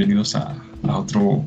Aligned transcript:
bienvenidos 0.00 0.34
a, 0.34 0.56
otro, 0.88 1.44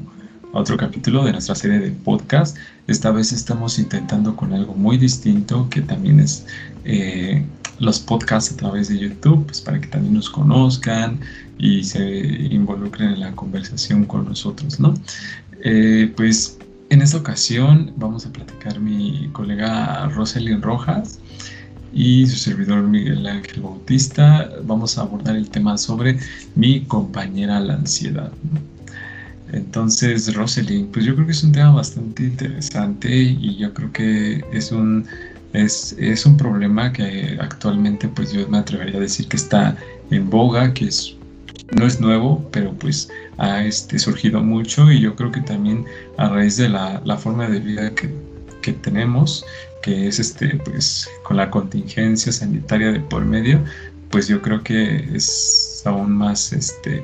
otro 0.52 0.78
capítulo 0.78 1.26
de 1.26 1.32
nuestra 1.32 1.56
serie 1.56 1.80
de 1.80 1.90
podcast. 1.90 2.56
Esta 2.86 3.10
vez 3.10 3.32
estamos 3.32 3.80
intentando 3.80 4.36
con 4.36 4.54
algo 4.54 4.76
muy 4.76 4.98
distinto 4.98 5.68
que 5.72 5.82
también 5.82 6.20
es 6.20 6.46
eh, 6.86 7.44
los 7.80 8.00
podcasts 8.00 8.54
a 8.54 8.58
través 8.58 8.90
de 8.90 9.00
YouTube, 9.00 9.44
pues 9.48 9.60
para 9.60 9.82
que 9.82 9.88
también 9.88 10.14
nos 10.14 10.30
conozcan 10.30 11.20
y 11.58 11.84
se 11.84 12.00
involucren 12.52 13.14
en 13.14 13.22
la 13.22 13.32
conversación 13.32 14.06
con 14.06 14.26
nosotros, 14.26 14.80
¿no? 14.80 14.94
Eh, 15.64 16.14
pues 16.16 16.60
en 16.92 17.02
esta 17.02 17.18
ocasión 17.18 17.92
vamos 17.98 18.28
a 18.28 18.32
platicar 18.32 18.80
mi 18.80 19.32
colega 19.34 20.08
Rosalind 20.10 20.64
Rojas 20.64 21.18
y 21.94 22.26
su 22.28 22.38
servidor 22.38 22.84
Miguel 22.84 23.26
Ángel 23.28 23.62
Bautista. 23.62 24.50
Vamos 24.64 24.98
a 24.98 25.02
abordar 25.02 25.36
el 25.36 25.50
tema 25.50 25.78
sobre 25.78 26.20
mi 26.56 26.82
compañera 26.82 27.60
la 27.60 27.76
ansiedad. 27.76 28.32
Entonces, 29.52 30.34
Rosalind, 30.34 30.92
pues 30.92 31.06
yo 31.06 31.14
creo 31.14 31.28
que 31.28 31.34
es 31.34 31.44
un 31.44 31.52
tema 31.52 31.72
bastante 31.72 32.24
interesante 32.24 33.16
y 33.16 33.56
yo 33.58 33.72
creo 33.74 33.92
que 33.92 34.44
es 34.52 34.72
un, 34.72 35.06
es, 35.54 35.96
es 36.00 36.26
un 36.26 36.38
problema 36.38 36.92
que 36.92 37.38
actualmente 37.40 38.08
pues 38.08 38.34
yo 38.34 38.48
me 38.48 38.58
atrevería 38.58 38.98
a 38.98 39.02
decir 39.02 39.28
que 39.28 39.38
está 39.38 39.78
en 40.10 40.28
boga, 40.30 40.74
que 40.74 40.86
es, 40.86 41.16
no 41.76 41.86
es 41.86 42.00
nuevo, 42.00 42.50
pero 42.52 42.74
pues 42.74 43.10
ha 43.38 43.64
este, 43.64 44.00
surgido 44.00 44.42
mucho 44.42 44.92
y 44.92 45.02
yo 45.02 45.16
creo 45.16 45.32
que 45.32 45.42
también 45.42 45.86
a 46.18 46.30
raíz 46.30 46.58
de 46.58 46.70
la, 46.70 47.02
la 47.06 47.18
forma 47.18 47.48
de 47.48 47.60
vida 47.60 47.94
que, 47.94 48.10
que 48.64 48.74
tenemos, 48.74 49.46
que 49.84 50.08
es 50.08 50.18
este, 50.18 50.56
pues, 50.66 51.08
con 51.24 51.38
la 51.38 51.52
contingencia 51.52 52.32
sanitaria 52.32 52.92
de 52.92 53.00
por 53.00 53.24
medio, 53.24 53.60
pues 54.10 54.28
yo 54.28 54.42
creo 54.42 54.64
que 54.64 55.16
es 55.16 55.84
aún 55.86 56.12
más, 56.14 56.54
este, 56.54 57.04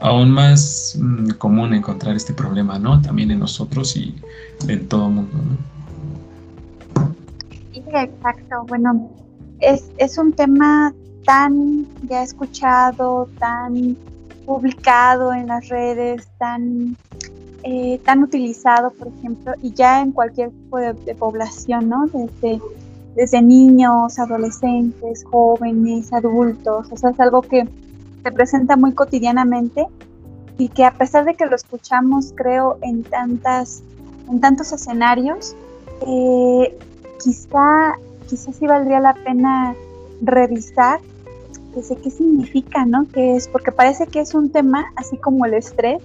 aún 0.00 0.30
más 0.32 0.98
mm, 1.00 1.30
común 1.38 1.74
encontrar 1.74 2.16
este 2.16 2.32
problema, 2.32 2.78
¿no? 2.80 3.00
También 3.00 3.30
en 3.30 3.38
nosotros 3.38 3.94
y 3.96 4.16
en 4.66 4.88
todo 4.88 5.06
el 5.06 5.14
mundo, 5.14 5.36
¿no? 5.36 5.78
Sí, 7.72 7.82
exacto. 7.92 8.64
Bueno, 8.66 9.10
es, 9.60 9.84
es 9.98 10.18
un 10.18 10.32
tema 10.32 10.92
tan 11.24 11.86
ya 12.08 12.22
escuchado, 12.22 13.28
tan 13.38 13.96
publicado 14.46 15.34
en 15.34 15.48
las 15.48 15.68
redes, 15.68 16.26
tan 16.38 16.96
eh, 17.70 18.00
tan 18.02 18.22
utilizado, 18.22 18.90
por 18.92 19.08
ejemplo, 19.08 19.52
y 19.60 19.74
ya 19.74 20.00
en 20.00 20.12
cualquier 20.12 20.48
tipo 20.48 20.78
de, 20.78 20.94
población, 21.14 21.90
¿no? 21.90 22.06
Desde, 22.06 22.62
desde 23.14 23.42
niños, 23.42 24.18
adolescentes, 24.18 25.22
jóvenes, 25.24 26.10
adultos, 26.10 26.86
o 26.90 26.96
sea, 26.96 27.10
es 27.10 27.20
algo 27.20 27.42
que 27.42 27.68
se 28.22 28.32
presenta 28.32 28.78
muy 28.78 28.94
cotidianamente 28.94 29.86
y 30.56 30.70
que 30.70 30.86
a 30.86 30.92
pesar 30.92 31.26
de 31.26 31.34
que 31.34 31.44
lo 31.44 31.56
escuchamos, 31.56 32.32
creo, 32.34 32.78
en, 32.80 33.02
tantas, 33.02 33.82
en 34.30 34.40
tantos 34.40 34.72
escenarios, 34.72 35.54
eh, 36.06 36.74
quizá, 37.22 37.96
quizá 38.30 38.50
sí 38.50 38.66
valdría 38.66 39.00
la 39.00 39.12
pena 39.12 39.74
revisar 40.22 41.00
qué, 41.74 41.82
qué 41.96 42.10
significa, 42.10 42.86
¿no? 42.86 43.06
Que 43.12 43.36
es, 43.36 43.46
porque 43.46 43.72
parece 43.72 44.06
que 44.06 44.20
es 44.20 44.32
un 44.32 44.48
tema 44.48 44.86
así 44.96 45.18
como 45.18 45.44
el 45.44 45.52
estrés, 45.52 46.00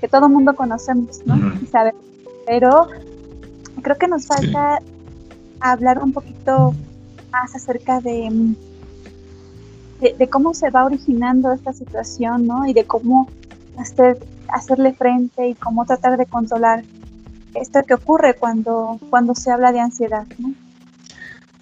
que 0.00 0.08
todo 0.08 0.28
mundo 0.28 0.54
conocemos, 0.54 1.20
¿no? 1.26 1.52
Pero 2.46 2.88
creo 3.82 3.98
que 3.98 4.08
nos 4.08 4.26
falta 4.26 4.78
hablar 5.60 6.02
un 6.02 6.12
poquito 6.12 6.74
más 7.30 7.54
acerca 7.54 8.00
de, 8.00 8.54
de, 10.00 10.28
cómo 10.28 10.54
se 10.54 10.70
va 10.70 10.84
originando 10.84 11.52
esta 11.52 11.72
situación, 11.72 12.46
¿no? 12.46 12.66
Y 12.66 12.72
de 12.72 12.84
cómo 12.84 13.28
hacer, 13.76 14.18
hacerle 14.48 14.94
frente 14.94 15.48
y 15.48 15.54
cómo 15.54 15.84
tratar 15.84 16.16
de 16.16 16.26
controlar 16.26 16.84
esto 17.54 17.82
que 17.82 17.94
ocurre 17.94 18.34
cuando, 18.34 18.98
cuando 19.10 19.34
se 19.34 19.50
habla 19.50 19.72
de 19.72 19.80
ansiedad, 19.80 20.26
¿no? 20.38 20.52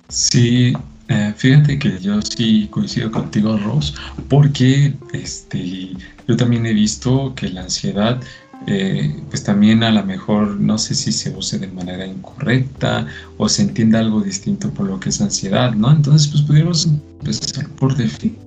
Sí, 0.08 0.76
eh, 1.08 1.32
fíjate 1.36 1.78
que 1.78 1.98
yo 2.00 2.20
sí 2.22 2.68
coincido 2.70 3.10
contigo, 3.10 3.56
Ross, 3.58 3.94
porque 4.28 4.94
este, 5.12 5.92
yo 6.26 6.36
también 6.36 6.66
he 6.66 6.72
visto 6.72 7.32
que 7.36 7.48
la 7.48 7.62
ansiedad, 7.62 8.20
eh, 8.66 9.14
pues 9.28 9.44
también 9.44 9.84
a 9.84 9.90
lo 9.90 10.04
mejor 10.04 10.58
no 10.58 10.78
sé 10.78 10.94
si 10.94 11.12
se 11.12 11.30
use 11.30 11.58
de 11.58 11.68
manera 11.68 12.04
incorrecta 12.04 13.06
o 13.38 13.48
se 13.48 13.62
entienda 13.62 14.00
algo 14.00 14.20
distinto 14.20 14.70
por 14.70 14.86
lo 14.86 14.98
que 14.98 15.10
es 15.10 15.20
ansiedad, 15.20 15.74
¿no? 15.74 15.92
Entonces, 15.92 16.28
pues 16.28 16.42
podríamos 16.42 16.86
empezar 16.86 17.68
por 17.70 17.96
definir, 17.96 18.38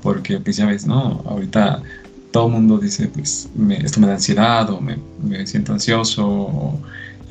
porque 0.00 0.38
pues 0.40 0.56
ya 0.56 0.66
ves, 0.66 0.86
¿no? 0.86 1.22
Ahorita 1.26 1.82
todo 2.30 2.46
el 2.46 2.52
mundo 2.54 2.78
dice, 2.78 3.08
pues 3.08 3.50
esto 3.82 4.00
me 4.00 4.06
da 4.06 4.14
ansiedad 4.14 4.70
o 4.70 4.80
me, 4.80 4.96
me 5.22 5.46
siento 5.46 5.74
ansioso, 5.74 6.80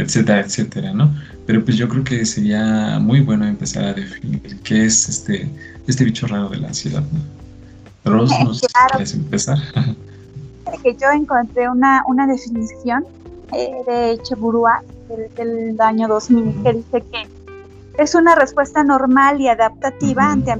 etcétera, 0.03 0.41
etcétera, 0.41 0.93
¿no? 0.93 1.13
Pero 1.45 1.63
pues 1.63 1.77
yo 1.77 1.87
creo 1.87 2.03
que 2.03 2.25
sería 2.25 2.99
muy 2.99 3.21
bueno 3.21 3.45
empezar 3.45 3.85
a 3.85 3.93
definir 3.93 4.59
qué 4.63 4.85
es 4.85 5.09
este, 5.09 5.49
este 5.87 6.03
bicho 6.03 6.27
raro 6.27 6.49
de 6.49 6.57
la 6.57 6.67
ansiedad, 6.67 7.03
¿no? 7.11 8.11
Ros, 8.11 8.31
¿nos 8.43 8.61
quieres 8.91 9.13
empezar? 9.13 9.57
que 10.83 10.95
yo 10.95 11.09
encontré 11.11 11.69
una, 11.69 12.03
una 12.07 12.25
definición 12.27 13.05
eh, 13.53 13.71
de 13.85 14.19
Cheburua 14.23 14.83
del, 15.37 15.79
año 15.79 16.07
2000 16.07 16.63
que 16.63 16.73
dice 16.73 17.03
que 17.11 17.27
es 17.97 18.15
una 18.15 18.35
respuesta 18.35 18.83
normal 18.83 19.41
y 19.41 19.49
adaptativa 19.49 20.31
ante 20.31 20.55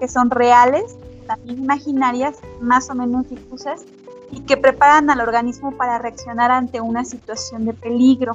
que 0.00 0.08
son 0.08 0.30
reales, 0.30 0.96
también 1.26 1.64
imaginarias, 1.64 2.36
más 2.60 2.90
o 2.90 2.94
menos 2.94 3.28
difusas, 3.28 3.82
y 4.30 4.40
que 4.40 4.56
preparan 4.56 5.10
al 5.10 5.20
organismo 5.20 5.72
para 5.72 5.98
reaccionar 5.98 6.50
ante 6.50 6.80
una 6.80 7.04
situación 7.04 7.64
de 7.64 7.72
peligro. 7.72 8.32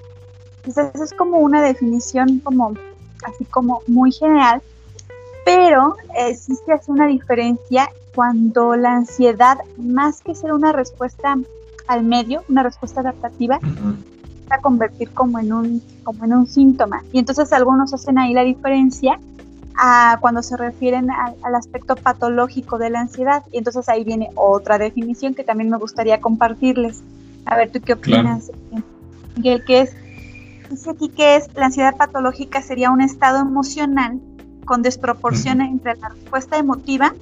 Entonces, 0.66 1.02
es 1.02 1.14
como 1.14 1.38
una 1.40 1.62
definición 1.62 2.40
como 2.40 2.74
así 3.24 3.46
como 3.46 3.82
muy 3.88 4.12
general, 4.12 4.62
pero 5.46 5.96
existe 6.16 6.72
hace 6.72 6.92
una 6.92 7.08
diferencia 7.08 7.90
cuando 8.16 8.76
la 8.76 8.98
ansiedad, 8.98 9.58
más 9.78 10.22
que 10.22 10.36
ser 10.36 10.54
una 10.54 10.72
respuesta 10.72 11.38
al 11.88 12.04
medio, 12.04 12.44
una 12.50 12.64
respuesta 12.64 13.02
adaptativa, 13.02 13.60
va 14.52 14.56
a 14.56 14.62
convertir 14.62 15.10
como 15.12 15.40
en 15.40 15.54
un, 15.54 15.84
como 16.04 16.26
en 16.26 16.34
un 16.34 16.48
síntoma. 16.48 17.04
Y 17.12 17.20
entonces 17.20 17.52
algunos 17.54 17.94
hacen 17.94 18.18
ahí 18.18 18.34
la 18.34 18.44
diferencia 18.44 19.20
a 19.82 20.18
cuando 20.20 20.44
se 20.44 20.58
refieren 20.58 21.10
al 21.10 21.56
aspecto 21.56 21.96
patológico 21.96 22.78
de 22.78 22.90
la 22.90 23.00
ansiedad. 23.00 23.44
Y 23.52 23.60
entonces 23.60 23.88
ahí 23.88 24.04
viene 24.04 24.30
otra 24.36 24.78
definición 24.78 25.34
que 25.34 25.46
también 25.46 25.70
me 25.70 25.78
gustaría 25.78 26.20
compartirles. 26.20 27.02
A 27.46 27.56
ver, 27.56 27.72
¿tú 27.72 27.80
qué 27.80 27.94
opinas? 27.94 28.52
Miguel, 29.38 29.64
¿qué 29.66 29.82
es? 29.82 29.96
Dice 30.70 30.92
aquí 30.92 31.08
que 31.08 31.38
es 31.38 31.48
la 31.56 31.68
ansiedad 31.68 31.96
patológica 31.96 32.62
sería 32.62 32.92
un 32.92 33.02
estado 33.02 33.40
emocional 33.40 34.20
con 34.66 34.82
desproporción 34.82 35.62
entre 35.62 35.96
la 35.96 36.10
respuesta 36.10 36.58
emotiva 36.58 37.16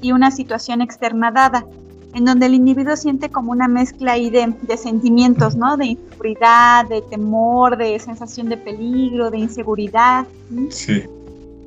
y 0.00 0.12
una 0.12 0.30
situación 0.30 0.80
externa 0.80 1.32
dada, 1.32 1.66
en 2.14 2.24
donde 2.24 2.46
el 2.46 2.54
individuo 2.54 2.96
siente 2.96 3.28
como 3.28 3.50
una 3.50 3.66
mezcla 3.66 4.12
ahí 4.12 4.30
de, 4.30 4.76
sentimientos, 4.76 5.56
¿no? 5.56 5.76
De 5.76 5.86
inseguridad, 5.86 6.88
de 6.88 7.02
temor, 7.02 7.76
de 7.76 7.98
sensación 7.98 8.48
de 8.48 8.56
peligro, 8.56 9.30
de 9.30 9.38
inseguridad. 9.38 10.26
Sí. 10.70 11.02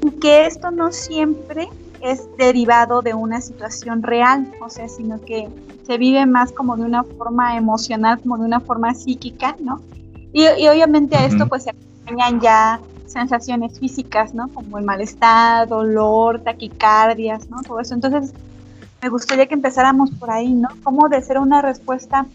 Y 0.07 0.11
que 0.11 0.45
esto 0.45 0.71
no 0.71 0.93
siempre 0.93 1.67
es 2.01 2.29
derivado 2.37 3.01
de 3.01 3.13
una 3.13 3.41
situación 3.41 4.03
real, 4.03 4.49
o 4.61 4.69
sea, 4.69 4.87
sino 4.87 5.19
que 5.19 5.49
se 5.85 5.97
vive 5.97 6.25
más 6.25 6.53
como 6.53 6.77
de 6.77 6.83
una 6.83 7.03
forma 7.03 7.57
emocional, 7.57 8.17
como 8.21 8.37
de 8.37 8.45
una 8.45 8.61
forma 8.61 8.93
psíquica, 8.93 9.57
¿no? 9.59 9.81
Y, 10.31 10.45
obviamente 10.67 11.17
a 11.17 11.25
esto 11.25 11.47
pues 11.47 11.63
se 11.63 11.71
acompañan 11.71 12.39
ya 12.39 12.79
sensaciones 13.05 13.79
físicas, 13.79 14.33
¿no? 14.33 14.47
Como 14.49 14.77
el 14.77 14.85
malestar, 14.85 15.67
dolor, 15.67 16.39
taquicardias, 16.41 17.49
¿no? 17.49 17.61
Todo 17.63 17.81
eso. 17.81 17.93
Entonces, 17.93 18.33
me 19.01 19.09
gustaría 19.09 19.47
que 19.47 19.55
empezáramos 19.55 20.11
por 20.11 20.31
ahí, 20.31 20.53
¿no? 20.53 20.69
Cómo 20.83 21.09
de 21.09 21.21
ser 21.21 21.37
una 21.37 21.61
respuesta 21.61 22.27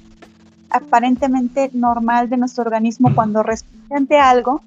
aparentemente 0.69 1.71
normal 1.73 2.29
de 2.29 2.37
nuestro 2.37 2.65
organismo 2.65 3.15
cuando 3.15 3.43
responde 3.43 3.95
ante 3.95 4.19
algo, 4.19 4.61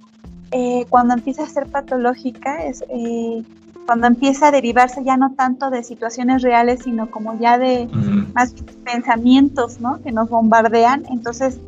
eh, 0.51 0.86
cuando 0.89 1.13
empieza 1.13 1.44
a 1.44 1.50
ser 1.50 1.68
patológica, 1.68 2.65
es 2.65 2.83
eh, 2.89 3.44
cuando 3.86 4.07
empieza 4.07 4.47
a 4.47 4.51
derivarse 4.51 5.03
ya 5.03 5.18
no 5.18 5.33
tanto 5.36 5.69
de 5.69 5.83
situaciones 5.83 6.42
reales, 6.42 6.81
sino 6.83 7.09
como 7.12 7.38
ya 7.39 7.57
de 7.57 7.88
más 8.33 8.53
pensamientos, 8.83 9.80
¿no? 9.80 10.01
Que 10.01 10.12
nos 10.12 10.30
bombardean. 10.30 11.06
Entonces, 11.09 11.59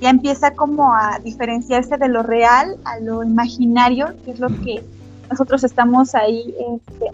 ya 0.00 0.10
empieza 0.10 0.52
como 0.52 0.94
a 0.94 1.18
diferenciarse 1.22 1.96
de 1.96 2.08
lo 2.08 2.22
real 2.22 2.76
a 2.84 3.00
lo 3.00 3.24
imaginario, 3.24 4.14
que 4.24 4.32
es 4.32 4.38
lo 4.38 4.48
que 4.48 4.84
nosotros 5.30 5.64
estamos 5.64 6.14
ahí 6.14 6.54
este, 6.76 7.06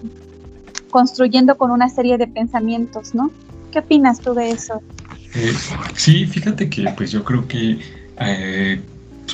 construyendo 0.91 1.57
con 1.57 1.71
una 1.71 1.89
serie 1.89 2.19
de 2.19 2.27
pensamientos, 2.27 3.15
¿no? 3.15 3.31
¿Qué 3.71 3.79
opinas 3.79 4.21
tú 4.21 4.35
de 4.35 4.51
eso? 4.51 4.83
Eh, 5.35 5.55
sí, 5.95 6.27
fíjate 6.27 6.69
que 6.69 6.93
pues 6.97 7.13
yo 7.13 7.25
creo 7.25 7.47
que 7.47 7.79
eh, 8.19 8.83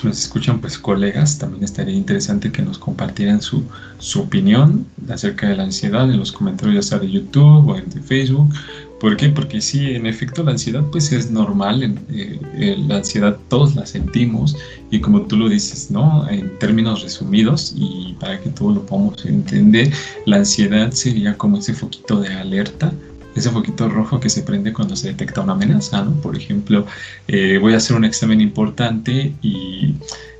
nos 0.05 0.19
escuchan 0.19 0.61
pues 0.61 0.79
colegas, 0.79 1.39
también 1.39 1.65
estaría 1.65 1.95
interesante 1.95 2.53
que 2.53 2.63
nos 2.63 2.79
compartieran 2.79 3.41
su, 3.41 3.65
su 3.99 4.21
opinión 4.21 4.87
acerca 5.09 5.49
de 5.49 5.57
la 5.57 5.65
ansiedad 5.65 6.11
en 6.11 6.19
los 6.19 6.33
comentarios 6.33 6.75
ya 6.75 6.91
sea 6.91 6.99
de 6.99 7.11
YouTube 7.11 7.69
o 7.69 7.77
en 7.77 7.91
Facebook 8.03 8.53
¿Por 9.01 9.17
qué? 9.17 9.29
Porque 9.29 9.61
sí, 9.61 9.91
en 9.91 10.07
efecto 10.07 10.43
la 10.43 10.53
ansiedad 10.53 10.83
pues 10.91 11.13
es 11.13 11.31
normal, 11.31 11.99
eh, 12.09 12.77
la 12.89 12.97
ansiedad 12.97 13.37
todos 13.49 13.77
la 13.77 13.85
sentimos 13.85 14.57
y 14.91 15.01
como 15.01 15.23
tú 15.23 15.37
lo 15.37 15.51
dices, 15.51 15.91
¿no? 15.91 16.27
En 16.31 16.59
términos 16.59 17.03
resumidos 17.03 17.75
y 17.77 18.17
para 18.19 18.41
que 18.41 18.49
todos 18.51 18.75
lo 18.75 18.87
podamos 18.87 19.25
entender, 19.27 19.93
la 20.25 20.37
ansiedad 20.37 20.93
sería 20.93 21.37
como 21.37 21.59
ese 21.59 21.75
foquito 21.75 22.21
de 22.21 22.33
alerta 22.33 22.91
ese 23.37 23.51
foquito 23.51 23.89
rojo 23.89 24.19
que 24.19 24.31
se 24.31 24.43
prende 24.43 24.73
cuando 24.73 24.97
se 24.97 25.09
detecta 25.09 25.43
una 25.43 25.53
amenaza, 25.53 26.03
¿no? 26.03 26.13
Por 26.21 26.37
ejemplo, 26.37 26.87
eh, 27.29 27.59
voy 27.59 27.75
a 27.75 27.77
hacer 27.77 27.97
un 27.97 28.05
examen 28.05 28.41
importante 28.41 29.35
y, 29.43 29.95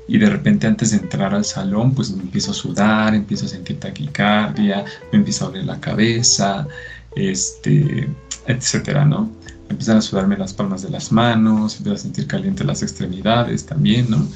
y, 0.07 0.17
de 0.17 0.29
repente 0.29 0.67
antes 0.67 0.91
de 0.91 0.97
entrar 0.97 1.33
al 1.33 1.45
salón, 1.45 1.93
pues 1.93 2.11
me 2.11 2.23
empiezo 2.23 2.51
a 2.51 2.53
sudar, 2.53 3.13
empiezo 3.13 3.45
a 3.45 3.49
sentir 3.49 3.79
taquicardia, 3.79 4.83
me 5.11 5.19
empieza 5.19 5.45
a 5.45 5.47
doler 5.49 5.65
la 5.65 5.79
cabeza, 5.79 6.67
este, 7.15 8.09
etcétera, 8.47 9.05
¿no? 9.05 9.31
Empiezan 9.69 9.97
a 9.97 10.01
sudarme 10.01 10.37
las 10.37 10.53
palmas 10.53 10.81
de 10.81 10.89
las 10.89 11.11
manos, 11.11 11.77
empiezo 11.77 11.95
a 11.95 11.99
sentir 11.99 12.25
caliente 12.25 12.63
las 12.63 12.81
extremidades 12.81 13.65
también, 13.65 14.09
¿no? 14.09 14.27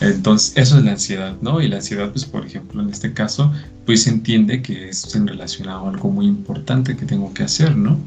Entonces, 0.00 0.52
eso 0.56 0.78
es 0.78 0.84
la 0.84 0.92
ansiedad, 0.92 1.36
¿no? 1.42 1.60
Y 1.60 1.68
la 1.68 1.76
ansiedad, 1.76 2.10
pues, 2.10 2.24
por 2.24 2.46
ejemplo, 2.46 2.82
en 2.82 2.90
este 2.90 3.12
caso, 3.12 3.52
pues 3.84 4.04
se 4.04 4.10
entiende 4.10 4.62
que 4.62 4.88
es 4.88 5.14
en 5.14 5.26
relación 5.26 5.68
a 5.68 5.78
algo 5.78 6.10
muy 6.10 6.26
importante 6.26 6.96
que 6.96 7.06
tengo 7.06 7.34
que 7.34 7.42
hacer, 7.42 7.76
¿no? 7.76 7.98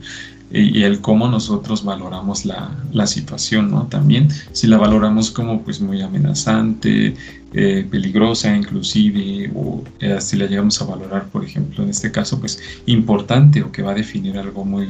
Y, 0.54 0.84
el 0.84 1.02
cómo 1.02 1.28
nosotros 1.28 1.84
valoramos 1.84 2.46
la, 2.46 2.70
la, 2.92 3.08
situación, 3.08 3.72
¿no? 3.72 3.88
También, 3.88 4.30
si 4.52 4.68
la 4.68 4.78
valoramos 4.78 5.32
como 5.32 5.64
pues 5.64 5.82
muy 5.82 6.02
amenazante, 6.02 7.16
eh, 7.54 7.88
peligrosa 7.90 8.56
inclusive, 8.56 9.52
o 9.56 9.84
eh, 10.00 10.22
si 10.22 10.38
la 10.38 10.46
llegamos 10.46 10.80
a 10.82 10.86
valorar, 10.86 11.26
por 11.30 11.44
ejemplo, 11.44 11.84
en 11.84 11.90
este 11.90 12.12
caso, 12.12 12.40
pues 12.40 12.62
importante 12.86 13.64
o 13.64 13.72
que 13.72 13.82
va 13.82 13.92
a 13.92 13.96
definir 13.96 14.38
algo 14.38 14.64
muy, 14.64 14.88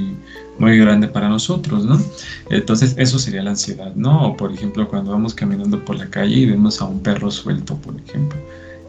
muy 0.60 0.77
grande 0.77 1.07
para 1.07 1.30
nosotros, 1.30 1.86
¿no? 1.86 1.98
Entonces, 2.50 2.95
eso 2.98 3.18
sería 3.18 3.42
la 3.42 3.51
ansiedad, 3.51 3.95
¿no? 3.95 4.27
O 4.27 4.38
por 4.38 4.51
ejemplo, 4.51 4.88
cuando 4.89 5.12
vamos 5.12 5.33
caminando 5.33 5.83
por 5.83 5.95
la 5.95 6.09
calle 6.09 6.36
y 6.36 6.45
vemos 6.45 6.81
a 6.81 6.86
un 6.86 7.00
perro 7.01 7.31
suelto, 7.31 7.77
por 7.77 7.95
ejemplo 7.95 8.38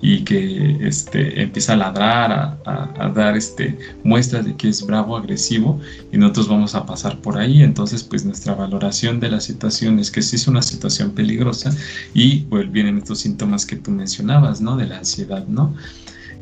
y 0.06 0.23
que 0.23 0.77
este, 0.87 1.41
empieza 1.41 1.73
a 1.73 1.77
ladrar, 1.77 2.59
a, 2.67 3.09
dar 3.15 3.39
este, 3.39 3.79
muestras 4.05 4.45
de 4.45 4.55
que 4.55 4.69
es 4.69 4.85
bravo, 4.85 5.17
agresivo, 5.17 5.81
y 6.12 6.19
nosotros 6.19 6.47
vamos 6.47 6.75
a 6.75 6.85
pasar 6.85 7.19
por 7.23 7.39
ahí. 7.39 7.62
Entonces, 7.62 8.03
pues 8.03 8.23
nuestra 8.23 8.55
valoración 8.55 9.19
de 9.19 9.31
la 9.31 9.41
situación 9.41 9.99
es 9.99 10.11
que 10.11 10.21
sí 10.21 10.37
es 10.37 10.47
una 10.47 10.61
situación 10.61 11.12
peligrosa 11.12 11.75
y 12.12 12.41
pues, 12.51 12.71
vienen 12.71 12.99
estos 12.99 13.21
síntomas 13.21 13.65
que 13.65 13.77
tú 13.77 13.93
mencionabas, 13.93 14.61
¿no? 14.61 14.77
De 14.77 14.85
la 14.87 14.99
ansiedad, 14.99 15.47
¿no? 15.47 15.75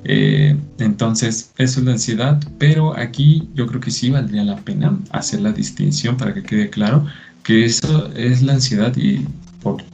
Eh, 0.02 0.56
entonces, 0.78 1.52
eso 1.56 1.78
es 1.78 1.86
la 1.86 1.92
ansiedad, 1.92 2.42
pero 2.58 2.98
aquí 2.98 3.48
yo 3.54 3.68
creo 3.68 3.80
que 3.80 3.92
sí 3.92 4.10
valdría 4.10 4.42
la 4.42 4.56
pena 4.56 4.98
hacer 5.10 5.40
la 5.40 5.52
distinción 5.52 6.16
para 6.16 6.34
que 6.34 6.42
quede 6.42 6.68
claro 6.68 7.06
que 7.44 7.64
eso 7.64 8.10
es 8.16 8.42
la 8.42 8.54
ansiedad 8.54 8.92
y 8.96 9.24
por 9.62 9.84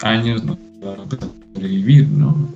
años 0.00 0.42
no 0.42 0.56
va 0.82 0.94
a 0.94 1.58
vivir, 1.58 2.08
¿no? 2.08 2.48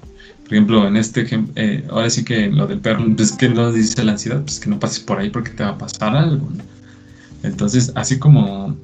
Por 0.45 0.53
ejemplo, 0.53 0.87
en 0.87 0.97
este 0.97 1.23
ejemplo, 1.23 1.53
eh, 1.57 1.85
ahora 1.91 2.11
sí 2.11 2.23
que 2.23 2.49
lo 2.49 2.67
del 2.67 2.79
perro, 2.79 3.05
pues 3.17 3.33
que 3.33 3.49
no 3.49 3.73
dice 3.73 4.05
la 4.05 4.13
ansiedad, 4.13 4.43
pues 4.43 4.61
que 4.61 4.69
no 4.69 4.79
pases 4.79 5.01
por 5.01 5.19
ahí 5.19 5.31
porque 5.31 5.51
te 5.51 5.65
va 5.65 5.71
a 5.71 5.79
pasar 5.79 6.15
algo. 6.15 6.49
Entonces, 7.43 7.93
así 7.95 8.19
como, 8.19 8.77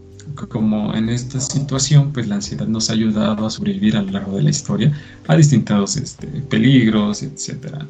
como 0.48 0.94
en 0.94 1.10
esta 1.10 1.38
situación, 1.38 2.12
pues 2.12 2.28
la 2.28 2.36
ansiedad 2.36 2.66
nos 2.66 2.88
ha 2.88 2.94
ayudado 2.94 3.46
a 3.46 3.50
sobrevivir 3.50 3.96
a 3.96 4.02
lo 4.02 4.10
largo 4.10 4.36
de 4.36 4.42
la 4.42 4.50
historia 4.50 4.92
a 5.28 5.36
distintos 5.36 5.96
este, 5.96 6.26
peligros, 6.26 7.22
etcétera. 7.22 7.86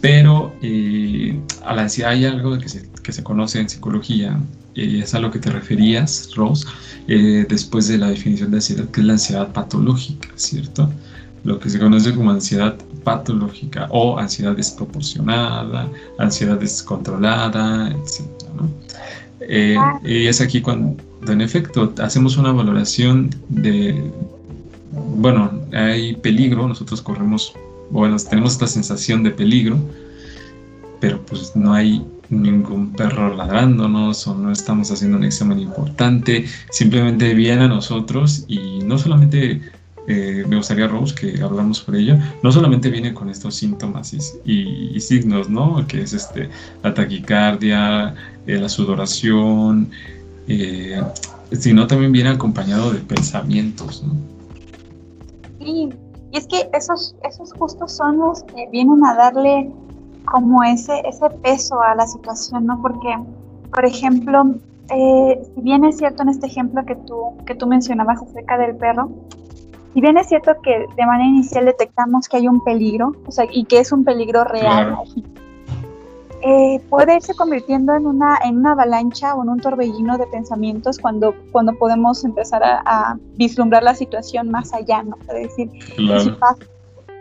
Pero 0.00 0.54
eh, 0.62 1.38
a 1.64 1.74
la 1.74 1.82
ansiedad 1.82 2.12
hay 2.12 2.24
algo 2.24 2.58
que 2.58 2.68
se, 2.68 2.88
que 3.02 3.12
se 3.12 3.22
conoce 3.22 3.60
en 3.60 3.68
psicología, 3.68 4.38
y 4.74 5.00
es 5.00 5.14
a 5.14 5.20
lo 5.20 5.30
que 5.30 5.38
te 5.38 5.50
referías, 5.50 6.30
Rose, 6.34 6.66
eh, 7.08 7.46
después 7.48 7.88
de 7.88 7.98
la 7.98 8.08
definición 8.08 8.50
de 8.50 8.58
ansiedad, 8.58 8.88
que 8.90 9.00
es 9.00 9.06
la 9.06 9.14
ansiedad 9.14 9.52
patológica, 9.52 10.28
¿cierto? 10.36 10.90
Lo 11.46 11.60
que 11.60 11.70
se 11.70 11.78
conoce 11.78 12.12
como 12.12 12.32
ansiedad 12.32 12.76
patológica 13.04 13.86
o 13.90 14.18
ansiedad 14.18 14.56
desproporcionada, 14.56 15.88
ansiedad 16.18 16.58
descontrolada, 16.58 17.88
etc. 17.90 18.24
Eh, 19.40 19.76
y 20.04 20.26
es 20.26 20.40
aquí 20.40 20.60
cuando, 20.60 20.96
en 21.28 21.40
efecto, 21.40 21.92
hacemos 22.02 22.36
una 22.36 22.50
valoración 22.50 23.30
de, 23.48 24.10
bueno, 24.92 25.52
hay 25.72 26.16
peligro, 26.16 26.66
nosotros 26.66 27.00
corremos, 27.00 27.52
bueno, 27.90 28.16
tenemos 28.28 28.54
esta 28.54 28.66
sensación 28.66 29.22
de 29.22 29.30
peligro, 29.30 29.78
pero 31.00 31.22
pues 31.26 31.54
no 31.54 31.74
hay 31.74 32.04
ningún 32.28 32.92
perro 32.92 33.36
ladrándonos 33.36 34.26
o 34.26 34.34
no 34.34 34.50
estamos 34.50 34.90
haciendo 34.90 35.16
un 35.16 35.22
examen 35.22 35.60
importante, 35.60 36.46
simplemente 36.70 37.34
viene 37.34 37.66
a 37.66 37.68
nosotros 37.68 38.44
y 38.48 38.80
no 38.80 38.98
solamente 38.98 39.60
eh, 40.08 40.44
me 40.48 40.56
gustaría, 40.56 40.86
Rose, 40.86 41.14
que 41.14 41.42
hablamos 41.42 41.80
por 41.80 41.96
ello, 41.96 42.16
no 42.42 42.52
solamente 42.52 42.90
viene 42.90 43.12
con 43.12 43.28
estos 43.28 43.56
síntomas 43.56 44.14
y, 44.44 45.00
signos, 45.00 45.50
¿no? 45.50 45.84
Que 45.86 46.02
es 46.02 46.12
este, 46.12 46.48
la 46.82 46.94
taquicardia, 46.94 48.14
eh, 48.46 48.58
la 48.58 48.68
sudoración, 48.68 49.90
eh, 50.46 51.02
sino 51.50 51.86
también 51.88 52.12
viene 52.12 52.30
acompañado 52.30 52.92
de 52.92 53.00
pensamientos, 53.00 54.04
¿no? 54.04 54.14
Sí, 55.58 55.88
y 56.30 56.36
es 56.36 56.46
que 56.46 56.68
esos, 56.72 57.16
esos 57.28 57.52
justos 57.54 57.96
son 57.96 58.18
los 58.18 58.44
que 58.44 58.68
vienen 58.70 59.04
a 59.04 59.14
darle 59.14 59.70
como 60.24 60.62
ese, 60.62 61.00
ese 61.04 61.30
peso 61.42 61.80
a 61.82 61.96
la 61.96 62.06
situación, 62.06 62.66
¿no? 62.66 62.80
Porque, 62.80 63.08
por 63.72 63.84
ejemplo, 63.84 64.54
si 64.88 65.60
bien 65.62 65.84
es 65.84 65.96
cierto 65.96 66.22
en 66.22 66.28
este 66.28 66.46
ejemplo 66.46 66.84
que 66.84 66.94
tú, 66.94 67.36
que 67.44 67.56
tú 67.56 67.66
mencionabas 67.66 68.22
acerca 68.22 68.56
del 68.56 68.76
perro, 68.76 69.10
si 69.96 70.02
bien 70.02 70.18
es 70.18 70.28
cierto 70.28 70.60
que 70.62 70.84
de 70.94 71.06
manera 71.06 71.26
inicial 71.26 71.64
detectamos 71.64 72.28
que 72.28 72.36
hay 72.36 72.48
un 72.48 72.62
peligro, 72.62 73.14
o 73.24 73.32
sea, 73.32 73.46
y 73.50 73.64
que 73.64 73.78
es 73.78 73.92
un 73.92 74.04
peligro 74.04 74.44
real, 74.44 74.94
eh, 76.42 76.82
puede 76.90 77.14
irse 77.14 77.32
convirtiendo 77.32 77.94
en 77.94 78.06
una, 78.06 78.36
en 78.44 78.58
una 78.58 78.72
avalancha 78.72 79.34
o 79.34 79.42
en 79.42 79.48
un 79.48 79.58
torbellino 79.58 80.18
de 80.18 80.26
pensamientos 80.26 80.98
cuando, 80.98 81.34
cuando 81.50 81.72
podemos 81.78 82.26
empezar 82.26 82.62
a, 82.62 83.16
vislumbrar 83.36 83.82
la 83.82 83.94
situación 83.94 84.50
más 84.50 84.74
allá, 84.74 85.02
¿no? 85.02 85.16
Es 85.28 85.56
decir, 85.56 85.70
si 85.96 86.30
pasa 86.32 86.58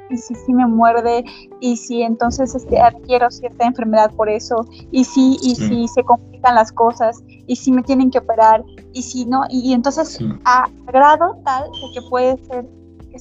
y 0.09 0.17
si, 0.17 0.35
si 0.35 0.53
me 0.53 0.67
muerde 0.67 1.23
y 1.59 1.77
si 1.77 2.01
entonces 2.01 2.55
este, 2.55 2.79
adquiero 2.79 3.29
cierta 3.31 3.65
enfermedad 3.65 4.11
por 4.11 4.29
eso 4.29 4.65
y 4.91 5.03
si 5.03 5.37
y 5.41 5.55
si 5.55 5.87
se 5.87 6.03
complican 6.03 6.55
las 6.55 6.71
cosas 6.71 7.23
y 7.47 7.55
si 7.55 7.71
me 7.71 7.83
tienen 7.83 8.11
que 8.11 8.19
operar 8.19 8.63
y 8.93 9.01
si 9.01 9.25
no 9.25 9.43
y, 9.49 9.73
entonces 9.73 10.19
a 10.45 10.69
grado 10.85 11.37
tal 11.43 11.63
de 11.71 11.99
que 11.99 12.09
puede 12.09 12.37
ser 12.45 12.65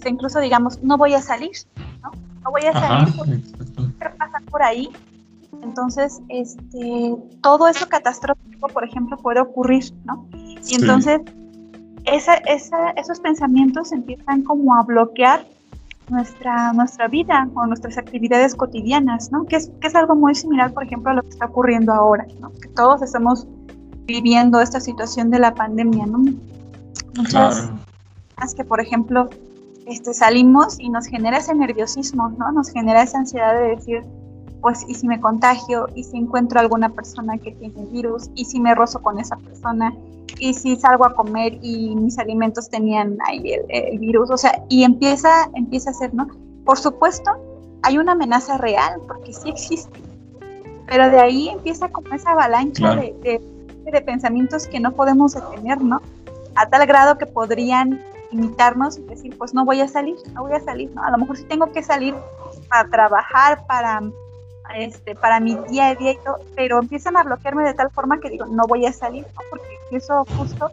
que 0.02 0.08
incluso 0.08 0.40
digamos 0.40 0.82
no 0.82 0.98
voy 0.98 1.14
a 1.14 1.22
salir 1.22 1.52
no 2.02 2.10
no 2.42 2.50
voy 2.50 2.62
a 2.62 2.72
salir 2.72 3.14
porque 3.16 3.40
pasar 4.18 4.42
por 4.50 4.62
ahí. 4.62 4.90
Entonces 5.62 6.20
este 6.28 7.14
todo 7.40 7.68
eso 7.68 7.88
catastrófico 7.88 8.68
por 8.68 8.84
ejemplo 8.84 9.16
puede 9.16 9.40
ocurrir 9.40 9.94
no 10.04 10.26
y 10.34 10.74
entonces 10.74 11.20
esa, 12.04 12.34
esa, 12.34 12.90
esos 12.90 13.20
pensamientos 13.20 13.92
empiezan 13.92 14.42
como 14.42 14.76
a 14.76 14.82
bloquear 14.82 15.46
nuestra, 16.08 16.72
nuestra 16.72 17.08
vida 17.08 17.48
o 17.54 17.66
nuestras 17.66 17.98
actividades 17.98 18.54
cotidianas, 18.54 19.32
¿no? 19.32 19.44
Que 19.46 19.56
es, 19.56 19.70
que 19.80 19.86
es 19.86 19.94
algo 19.94 20.14
muy 20.14 20.34
similar, 20.34 20.72
por 20.72 20.84
ejemplo, 20.84 21.10
a 21.10 21.14
lo 21.14 21.22
que 21.22 21.30
está 21.30 21.46
ocurriendo 21.46 21.92
ahora, 21.92 22.26
¿no? 22.40 22.50
Que 22.52 22.68
todos 22.68 23.02
estamos 23.02 23.46
viviendo 24.06 24.60
esta 24.60 24.80
situación 24.80 25.30
de 25.30 25.38
la 25.38 25.54
pandemia, 25.54 26.06
¿no? 26.06 26.18
Muchas 27.16 27.70
claro. 28.36 28.54
que, 28.56 28.64
por 28.64 28.80
ejemplo, 28.80 29.30
este, 29.86 30.14
salimos 30.14 30.78
y 30.78 30.90
nos 30.90 31.06
genera 31.06 31.38
ese 31.38 31.54
nerviosismo, 31.54 32.30
¿no? 32.30 32.52
Nos 32.52 32.70
genera 32.70 33.02
esa 33.02 33.18
ansiedad 33.18 33.54
de 33.54 33.76
decir, 33.76 34.02
pues, 34.60 34.84
¿y 34.88 34.94
si 34.94 35.06
me 35.06 35.20
contagio? 35.20 35.88
¿Y 35.94 36.04
si 36.04 36.16
encuentro 36.16 36.60
alguna 36.60 36.88
persona 36.88 37.38
que 37.38 37.52
tiene 37.52 37.80
el 37.80 37.88
virus? 37.88 38.30
¿Y 38.34 38.46
si 38.46 38.60
me 38.60 38.74
rozo 38.74 39.02
con 39.02 39.18
esa 39.18 39.36
persona? 39.36 39.94
Y 40.38 40.54
si 40.54 40.76
salgo 40.76 41.06
a 41.06 41.14
comer 41.14 41.58
y 41.62 41.94
mis 41.94 42.18
alimentos 42.18 42.68
tenían 42.68 43.18
ahí 43.26 43.56
el, 43.68 43.98
virus, 43.98 44.30
o 44.30 44.36
sea, 44.36 44.64
y 44.68 44.84
empieza, 44.84 45.48
empieza 45.54 45.90
a 45.90 45.94
ser, 45.94 46.14
¿no? 46.14 46.28
Por 46.64 46.78
supuesto, 46.78 47.30
hay 47.82 47.98
una 47.98 48.12
amenaza 48.12 48.58
real, 48.58 49.00
porque 49.06 49.32
sí 49.32 49.50
existe, 49.50 50.00
pero 50.86 51.10
de 51.10 51.20
ahí 51.20 51.48
empieza 51.48 51.88
como 51.88 52.14
esa 52.14 52.32
avalancha 52.32 52.96
de, 52.96 53.14
de, 53.84 54.00
pensamientos 54.02 54.66
que 54.66 54.80
no 54.80 54.92
podemos 54.92 55.34
detener, 55.34 55.80
¿no? 55.80 56.00
A 56.56 56.68
tal 56.68 56.84
grado 56.86 57.16
que 57.16 57.26
podrían 57.26 58.00
imitarnos 58.32 58.98
y 58.98 59.02
decir, 59.02 59.36
pues 59.38 59.54
no 59.54 59.64
voy 59.64 59.80
a 59.80 59.88
salir, 59.88 60.16
no 60.32 60.42
voy 60.42 60.52
a 60.52 60.60
salir, 60.60 60.90
¿no? 60.94 61.04
A 61.04 61.10
lo 61.10 61.18
mejor 61.18 61.36
sí 61.36 61.44
tengo 61.44 61.70
que 61.70 61.82
salir 61.82 62.14
para 62.68 62.88
trabajar, 62.88 63.64
para 63.66 64.02
este, 64.76 65.14
para 65.14 65.40
mi 65.40 65.56
día 65.68 65.88
a 65.88 65.94
día 65.94 66.14
pero 66.56 66.80
empiezan 66.80 67.16
a 67.16 67.22
bloquearme 67.22 67.64
de 67.64 67.74
tal 67.74 67.90
forma 67.90 68.18
que 68.18 68.30
digo, 68.30 68.46
no 68.46 68.66
voy 68.66 68.86
a 68.86 68.92
salir, 68.92 69.26
porque 69.50 69.73
eso 69.90 70.24
justo 70.36 70.66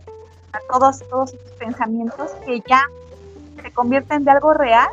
a 0.53 0.59
todos, 0.71 0.99
todos 1.09 1.33
estos 1.33 1.51
pensamientos 1.53 2.31
que 2.45 2.61
ya 2.67 2.83
se 3.61 3.71
convierten 3.71 4.23
de 4.23 4.31
algo 4.31 4.53
real 4.53 4.89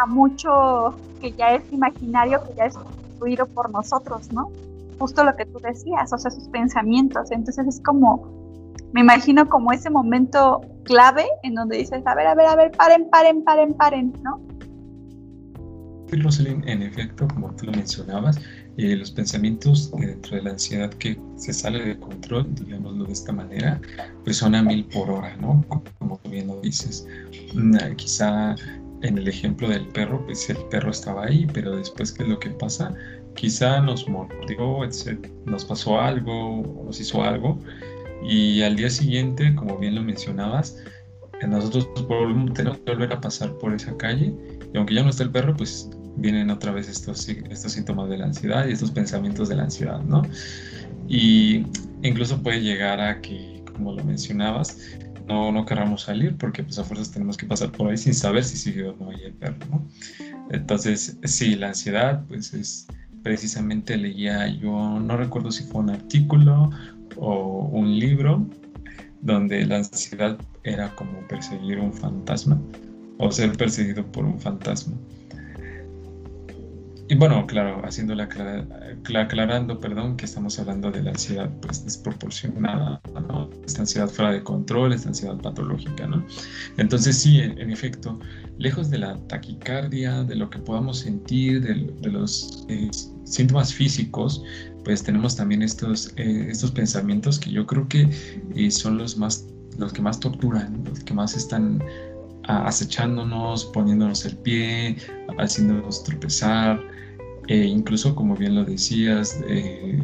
a, 0.00 0.06
mucho 0.06 0.94
que 1.20 1.32
ya 1.32 1.54
es 1.54 1.72
imaginario, 1.72 2.42
que 2.44 2.54
ya 2.54 2.66
es 2.66 2.76
construido 2.76 3.46
por 3.46 3.70
nosotros, 3.70 4.32
¿no? 4.32 4.50
justo 4.98 5.24
lo 5.24 5.36
que 5.36 5.46
tú 5.46 5.58
decías, 5.60 6.12
o 6.12 6.18
sea, 6.18 6.30
sus 6.30 6.48
pensamientos. 6.48 7.30
Entonces 7.30 7.66
es 7.66 7.80
como, 7.82 8.74
me 8.92 9.00
imagino 9.00 9.48
como 9.48 9.72
ese 9.72 9.90
momento 9.90 10.60
clave 10.84 11.26
en 11.42 11.54
donde 11.54 11.78
dices, 11.78 12.06
a 12.06 12.14
ver, 12.14 12.26
a 12.26 12.34
ver, 12.34 12.46
a 12.46 12.56
ver, 12.56 12.72
paren, 12.72 13.08
paren, 13.10 13.44
paren, 13.44 13.74
paren, 13.74 14.12
¿no? 14.22 14.40
en 16.08 16.82
efecto, 16.82 17.26
como 17.28 17.50
tú 17.56 17.66
lo 17.66 17.72
mencionabas, 17.72 18.38
eh, 18.78 18.94
los 18.96 19.10
pensamientos 19.10 19.90
dentro 19.92 20.36
de 20.36 20.42
la 20.42 20.50
ansiedad 20.50 20.90
que 20.94 21.18
se 21.36 21.52
sale 21.52 21.82
de 21.82 21.98
control, 21.98 22.46
digámoslo 22.54 23.04
de 23.04 23.12
esta 23.12 23.32
manera, 23.32 23.80
pues 24.24 24.36
son 24.36 24.54
a 24.54 24.62
mil 24.62 24.84
por 24.84 25.10
hora, 25.10 25.34
¿no? 25.36 25.64
Como 25.98 26.18
tú 26.18 26.30
bien 26.30 26.48
lo 26.48 26.60
dices. 26.60 27.06
Mm, 27.54 27.76
quizá 27.96 28.54
en 29.02 29.18
el 29.18 29.28
ejemplo 29.28 29.68
del 29.68 29.86
perro, 29.88 30.24
pues 30.26 30.48
el 30.50 30.58
perro 30.70 30.90
estaba 30.90 31.24
ahí, 31.24 31.46
pero 31.52 31.76
después, 31.76 32.12
¿qué 32.12 32.22
es 32.22 32.28
lo 32.28 32.38
que 32.38 32.50
pasa? 32.50 32.94
Quizá 33.34 33.80
nos 33.80 34.08
mordió, 34.08 34.80
nos 35.46 35.64
pasó 35.64 36.00
algo, 36.00 36.82
nos 36.84 37.00
hizo 37.00 37.22
algo, 37.22 37.58
y 38.22 38.62
al 38.62 38.76
día 38.76 38.90
siguiente, 38.90 39.54
como 39.54 39.78
bien 39.78 39.94
lo 39.94 40.02
mencionabas, 40.02 40.82
nosotros 41.46 41.88
tenemos 42.54 42.78
que 42.78 42.92
volver 42.92 43.12
a 43.12 43.20
pasar 43.20 43.56
por 43.58 43.74
esa 43.74 43.96
calle, 43.96 44.34
y 44.72 44.76
aunque 44.76 44.94
ya 44.94 45.02
no 45.02 45.10
está 45.10 45.22
el 45.22 45.30
perro, 45.30 45.54
pues 45.56 45.90
vienen 46.16 46.50
otra 46.50 46.72
vez 46.72 46.88
estos, 46.88 47.28
estos 47.28 47.72
síntomas 47.72 48.08
de 48.08 48.18
la 48.18 48.26
ansiedad 48.26 48.66
y 48.66 48.72
estos 48.72 48.90
pensamientos 48.90 49.48
de 49.48 49.56
la 49.56 49.64
ansiedad, 49.64 50.00
¿no? 50.02 50.22
Y 51.08 51.66
incluso 52.02 52.42
puede 52.42 52.60
llegar 52.60 53.00
a 53.00 53.20
que, 53.20 53.62
como 53.72 53.92
lo 53.92 54.04
mencionabas, 54.04 54.78
no, 55.26 55.52
no 55.52 55.66
querramos 55.66 56.02
salir 56.02 56.36
porque 56.36 56.62
pues 56.62 56.78
a 56.78 56.84
fuerzas 56.84 57.10
tenemos 57.10 57.36
que 57.36 57.46
pasar 57.46 57.72
por 57.72 57.90
ahí 57.90 57.96
sin 57.96 58.14
saber 58.14 58.44
si 58.44 58.56
sigue 58.56 58.84
o 58.84 58.96
no 58.96 59.10
hay 59.10 59.24
el 59.24 59.34
perro, 59.34 59.58
¿no? 59.70 59.86
Entonces, 60.50 61.18
sí, 61.24 61.56
la 61.56 61.68
ansiedad 61.68 62.24
pues 62.28 62.54
es 62.54 62.86
precisamente 63.22 63.96
leía, 63.96 64.46
yo 64.46 65.00
no 65.00 65.16
recuerdo 65.16 65.50
si 65.50 65.64
fue 65.64 65.80
un 65.80 65.90
artículo 65.90 66.70
o 67.16 67.68
un 67.72 67.98
libro 67.98 68.46
donde 69.22 69.66
la 69.66 69.78
ansiedad 69.78 70.38
era 70.62 70.94
como 70.94 71.26
perseguir 71.26 71.80
un 71.80 71.92
fantasma 71.92 72.60
o 73.18 73.32
ser 73.32 73.56
perseguido 73.56 74.06
por 74.12 74.24
un 74.24 74.38
fantasma. 74.38 74.94
Y 77.08 77.14
bueno, 77.14 77.46
claro, 77.46 77.80
haciendo 77.84 78.16
la, 78.16 78.24
aclarando, 78.24 79.78
perdón, 79.78 80.16
que 80.16 80.24
estamos 80.24 80.58
hablando 80.58 80.90
de 80.90 81.02
la 81.02 81.10
ansiedad 81.10 81.48
pues 81.60 81.84
desproporcionada, 81.84 83.00
¿no? 83.14 83.48
Esta 83.64 83.82
ansiedad 83.82 84.08
fuera 84.08 84.32
de 84.32 84.42
control, 84.42 84.92
esta 84.92 85.10
ansiedad 85.10 85.36
patológica, 85.40 86.08
¿no? 86.08 86.24
Entonces 86.78 87.16
sí, 87.16 87.38
en, 87.40 87.70
efecto, 87.70 88.18
lejos 88.58 88.90
de 88.90 88.98
la 88.98 89.16
taquicardia, 89.28 90.24
de 90.24 90.34
lo 90.34 90.50
que 90.50 90.58
podamos 90.58 90.98
sentir, 90.98 91.62
de, 91.62 92.10
los 92.10 92.66
eh, 92.68 92.90
síntomas 93.22 93.72
físicos, 93.72 94.42
pues 94.84 95.04
tenemos 95.04 95.36
también 95.36 95.62
estos, 95.62 96.12
eh, 96.16 96.48
estos 96.50 96.72
pensamientos 96.72 97.38
que 97.38 97.52
yo 97.52 97.66
creo 97.66 97.86
que 97.86 98.10
eh, 98.56 98.70
son 98.70 98.98
los 98.98 99.16
más 99.16 99.46
los 99.78 99.92
que 99.92 100.00
más 100.00 100.18
torturan, 100.18 100.82
los 100.88 101.00
que 101.00 101.12
más 101.12 101.36
están 101.36 101.82
acechándonos, 102.44 103.66
poniéndonos 103.66 104.24
el 104.24 104.36
pie, 104.38 104.96
haciéndonos 105.38 106.02
tropezar, 106.04 106.80
e 107.48 107.64
incluso 107.64 108.14
como 108.14 108.34
bien 108.34 108.54
lo 108.54 108.64
decías, 108.64 109.40
eh, 109.48 110.02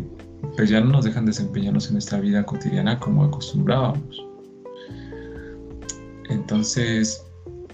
pues 0.57 0.71
ya 0.71 0.81
no 0.81 0.91
nos 0.91 1.05
dejan 1.05 1.27
desempeñarnos 1.27 1.87
en 1.89 1.95
nuestra 1.95 2.21
vida 2.21 2.45
cotidiana 2.45 2.99
como 2.99 3.25
acostumbrábamos. 3.25 4.27
Entonces, 6.29 7.25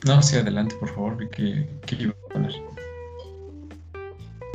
no, 0.06 0.14
hacia 0.14 0.40
adelante, 0.40 0.74
por 0.80 0.88
favor, 0.90 1.28
¿qué, 1.30 1.66
iba 1.98 2.12
a 2.12 2.32
poner? 2.32 2.52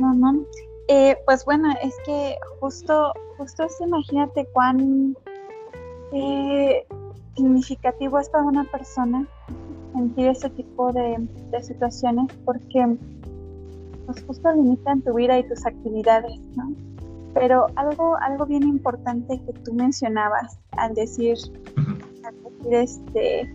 No, 0.00 0.14
no. 0.14 0.44
Eh, 0.88 1.16
pues 1.26 1.44
bueno, 1.44 1.72
es 1.82 1.94
que 2.04 2.36
justo, 2.60 3.12
justo 3.38 3.66
imagínate 3.80 4.46
cuán 4.52 5.16
eh, 6.12 6.84
significativo 7.36 8.18
es 8.18 8.28
para 8.28 8.44
una 8.44 8.64
persona 8.64 9.26
sentir 9.94 10.26
ese 10.26 10.50
tipo 10.50 10.92
de, 10.92 11.16
de 11.50 11.62
situaciones 11.62 12.26
porque 12.44 12.96
pues 14.06 14.24
justo 14.24 14.52
limitan 14.52 15.02
tu 15.02 15.14
vida 15.14 15.38
y 15.38 15.48
tus 15.48 15.64
actividades, 15.66 16.38
¿no? 16.56 16.72
Pero 17.34 17.66
algo, 17.76 18.16
algo 18.20 18.46
bien 18.46 18.62
importante 18.64 19.40
que 19.44 19.52
tú 19.60 19.74
mencionabas 19.74 20.58
al 20.72 20.94
decir, 20.94 21.36
al 22.24 22.34
decir 22.42 22.74
este, 22.74 23.52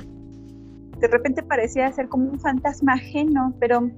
de 0.99 1.07
repente 1.07 1.43
parecía 1.43 1.91
ser 1.93 2.09
como 2.09 2.29
un 2.29 2.39
fantasma 2.39 2.93
ajeno, 2.93 3.53
pero 3.59 3.89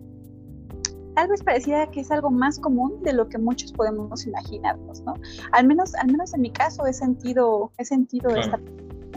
tal 1.15 1.29
vez 1.29 1.43
parecía 1.43 1.87
que 1.87 2.01
es 2.01 2.11
algo 2.11 2.29
más 2.29 2.59
común 2.59 3.01
de 3.01 3.13
lo 3.13 3.27
que 3.27 3.37
muchos 3.37 3.73
podemos 3.73 4.25
imaginarnos, 4.27 5.01
¿no? 5.01 5.15
Al 5.51 5.65
menos, 5.65 5.95
al 5.95 6.07
menos 6.07 6.33
en 6.33 6.41
mi 6.41 6.51
caso 6.51 6.85
he 6.85 6.93
sentido, 6.93 7.71
he 7.77 7.85
sentido 7.85 8.29
esta 8.35 8.59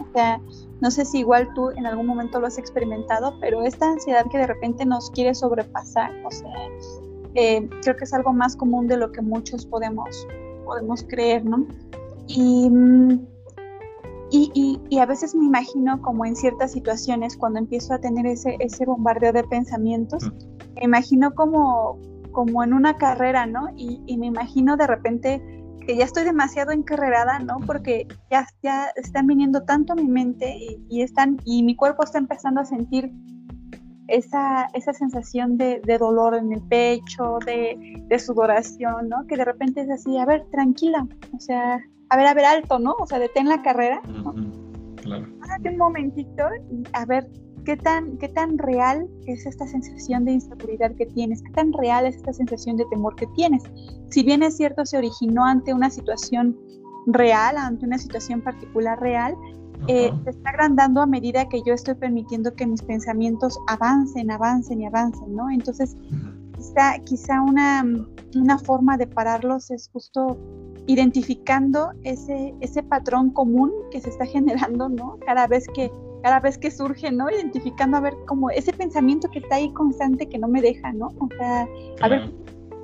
o 0.01 0.07
sea, 0.13 0.39
no 0.81 0.91
sé 0.91 1.05
si 1.05 1.19
igual 1.19 1.53
tú 1.53 1.71
en 1.71 1.85
algún 1.85 2.05
momento 2.05 2.39
lo 2.39 2.47
has 2.47 2.57
experimentado, 2.57 3.37
pero 3.39 3.63
esta 3.63 3.91
ansiedad 3.91 4.25
que 4.29 4.37
de 4.37 4.47
repente 4.47 4.85
nos 4.85 5.09
quiere 5.11 5.33
sobrepasar, 5.33 6.11
o 6.25 6.31
sea, 6.31 6.53
eh, 7.35 7.67
creo 7.81 7.95
que 7.95 8.05
es 8.05 8.13
algo 8.13 8.33
más 8.33 8.55
común 8.55 8.87
de 8.87 8.97
lo 8.97 9.11
que 9.11 9.21
muchos 9.21 9.65
podemos, 9.65 10.27
podemos 10.65 11.03
creer, 11.03 11.45
¿no? 11.45 11.67
Y, 12.27 12.69
y, 14.31 14.81
y, 14.89 14.99
a 14.99 15.05
veces 15.05 15.35
me 15.35 15.45
imagino 15.45 16.01
como 16.01 16.25
en 16.25 16.35
ciertas 16.35 16.71
situaciones, 16.71 17.37
cuando 17.37 17.59
empiezo 17.59 17.93
a 17.93 17.99
tener 17.99 18.25
ese, 18.25 18.57
ese 18.59 18.85
bombardeo 18.85 19.31
de 19.31 19.43
pensamientos, 19.43 20.31
me 20.75 20.83
imagino 20.83 21.33
como, 21.35 21.99
como 22.31 22.63
en 22.63 22.73
una 22.73 22.97
carrera, 22.97 23.45
¿no? 23.45 23.69
Y, 23.75 24.01
y 24.07 24.17
me 24.17 24.25
imagino 24.25 24.75
de 24.75 24.87
repente 24.87 25.41
que 25.85 25.95
ya 25.95 26.03
estoy 26.03 26.23
demasiado 26.23 26.71
encarrerada, 26.71 27.39
¿no? 27.39 27.59
Porque 27.65 28.07
ya, 28.31 28.47
ya 28.63 28.87
están 28.95 29.27
viniendo 29.27 29.63
tanto 29.63 29.93
a 29.93 29.95
mi 29.95 30.07
mente 30.07 30.55
y, 30.57 30.83
y, 30.89 31.01
están, 31.01 31.37
y 31.45 31.63
mi 31.63 31.75
cuerpo 31.75 32.03
está 32.03 32.17
empezando 32.17 32.61
a 32.61 32.65
sentir 32.65 33.11
esa, 34.07 34.67
esa 34.73 34.93
sensación 34.93 35.57
de, 35.57 35.81
dolor 35.99 36.35
en 36.35 36.51
el 36.53 36.61
pecho, 36.61 37.39
de, 37.45 38.19
sudoración, 38.19 39.09
¿no? 39.09 39.25
Que 39.27 39.37
de 39.37 39.45
repente 39.45 39.81
es 39.81 39.89
así, 39.89 40.17
a 40.17 40.25
ver, 40.25 40.45
tranquila, 40.51 41.07
o 41.35 41.39
sea, 41.39 41.79
a 42.09 42.17
ver, 42.17 42.27
a 42.27 42.33
ver, 42.33 42.45
alto, 42.45 42.79
¿no? 42.79 42.95
O 42.99 43.05
sea, 43.05 43.19
detén 43.19 43.49
la 43.49 43.61
carrera, 43.61 44.01
¿no? 44.07 44.33
Claro. 45.01 45.27
un 45.65 45.77
momentito 45.77 46.43
y 46.71 46.83
a 46.93 47.05
ver 47.05 47.29
qué 47.65 47.77
tan, 47.77 48.17
qué 48.17 48.29
tan 48.29 48.57
real 48.57 49.07
es 49.25 49.45
esta 49.45 49.67
sensación 49.67 50.25
de 50.25 50.33
inseguridad 50.33 50.95
que 50.95 51.05
tienes, 51.07 51.41
qué 51.41 51.51
tan 51.51 51.73
real 51.73 52.05
es 52.05 52.15
esta 52.15 52.33
sensación 52.33 52.77
de 52.77 52.85
temor 52.89 53.15
que 53.15 53.27
tienes. 53.35 53.63
Si 54.09 54.23
bien 54.23 54.43
es 54.43 54.57
cierto, 54.57 54.85
se 54.85 54.97
originó 54.97 55.45
ante 55.45 55.73
una 55.73 55.89
situación 55.89 56.57
real, 57.07 57.57
ante 57.57 57.85
una 57.85 57.97
situación 57.97 58.41
particular 58.41 58.99
real, 58.99 59.35
eh, 59.87 60.11
se 60.23 60.29
está 60.31 60.49
agrandando 60.49 61.01
a 61.01 61.05
medida 61.05 61.47
que 61.47 61.61
yo 61.63 61.73
estoy 61.73 61.95
permitiendo 61.95 62.53
que 62.53 62.65
mis 62.65 62.81
pensamientos 62.81 63.59
avancen, 63.67 64.31
avancen 64.31 64.81
y 64.81 64.85
avancen, 64.85 65.35
¿no? 65.35 65.49
Entonces, 65.49 65.95
quizá, 66.55 66.99
quizá 66.99 67.41
una, 67.41 67.85
una 68.35 68.57
forma 68.59 68.97
de 68.97 69.07
pararlos 69.07 69.71
es 69.71 69.89
justo 69.89 70.37
identificando 70.87 71.91
ese, 72.03 72.53
ese 72.61 72.83
patrón 72.83 73.31
común 73.31 73.71
que 73.91 74.01
se 74.01 74.09
está 74.09 74.25
generando, 74.37 74.89
¿no? 74.89 75.17
Cada 75.25 75.47
vez 75.47 75.67
que, 75.73 75.91
cada 76.23 76.39
vez 76.39 76.57
que 76.57 76.71
surge, 76.71 77.11
¿no? 77.11 77.29
Identificando 77.29 77.97
a 77.97 78.01
ver 78.01 78.15
como 78.27 78.49
ese 78.49 78.73
pensamiento 78.73 79.29
que 79.29 79.39
está 79.39 79.55
ahí 79.55 79.71
constante 79.73 80.27
que 80.27 80.37
no 80.37 80.47
me 80.47 80.61
deja, 80.61 80.91
¿no? 80.93 81.07
O 81.19 81.29
sea, 81.37 81.67
a 82.01 82.07
ver, 82.07 82.31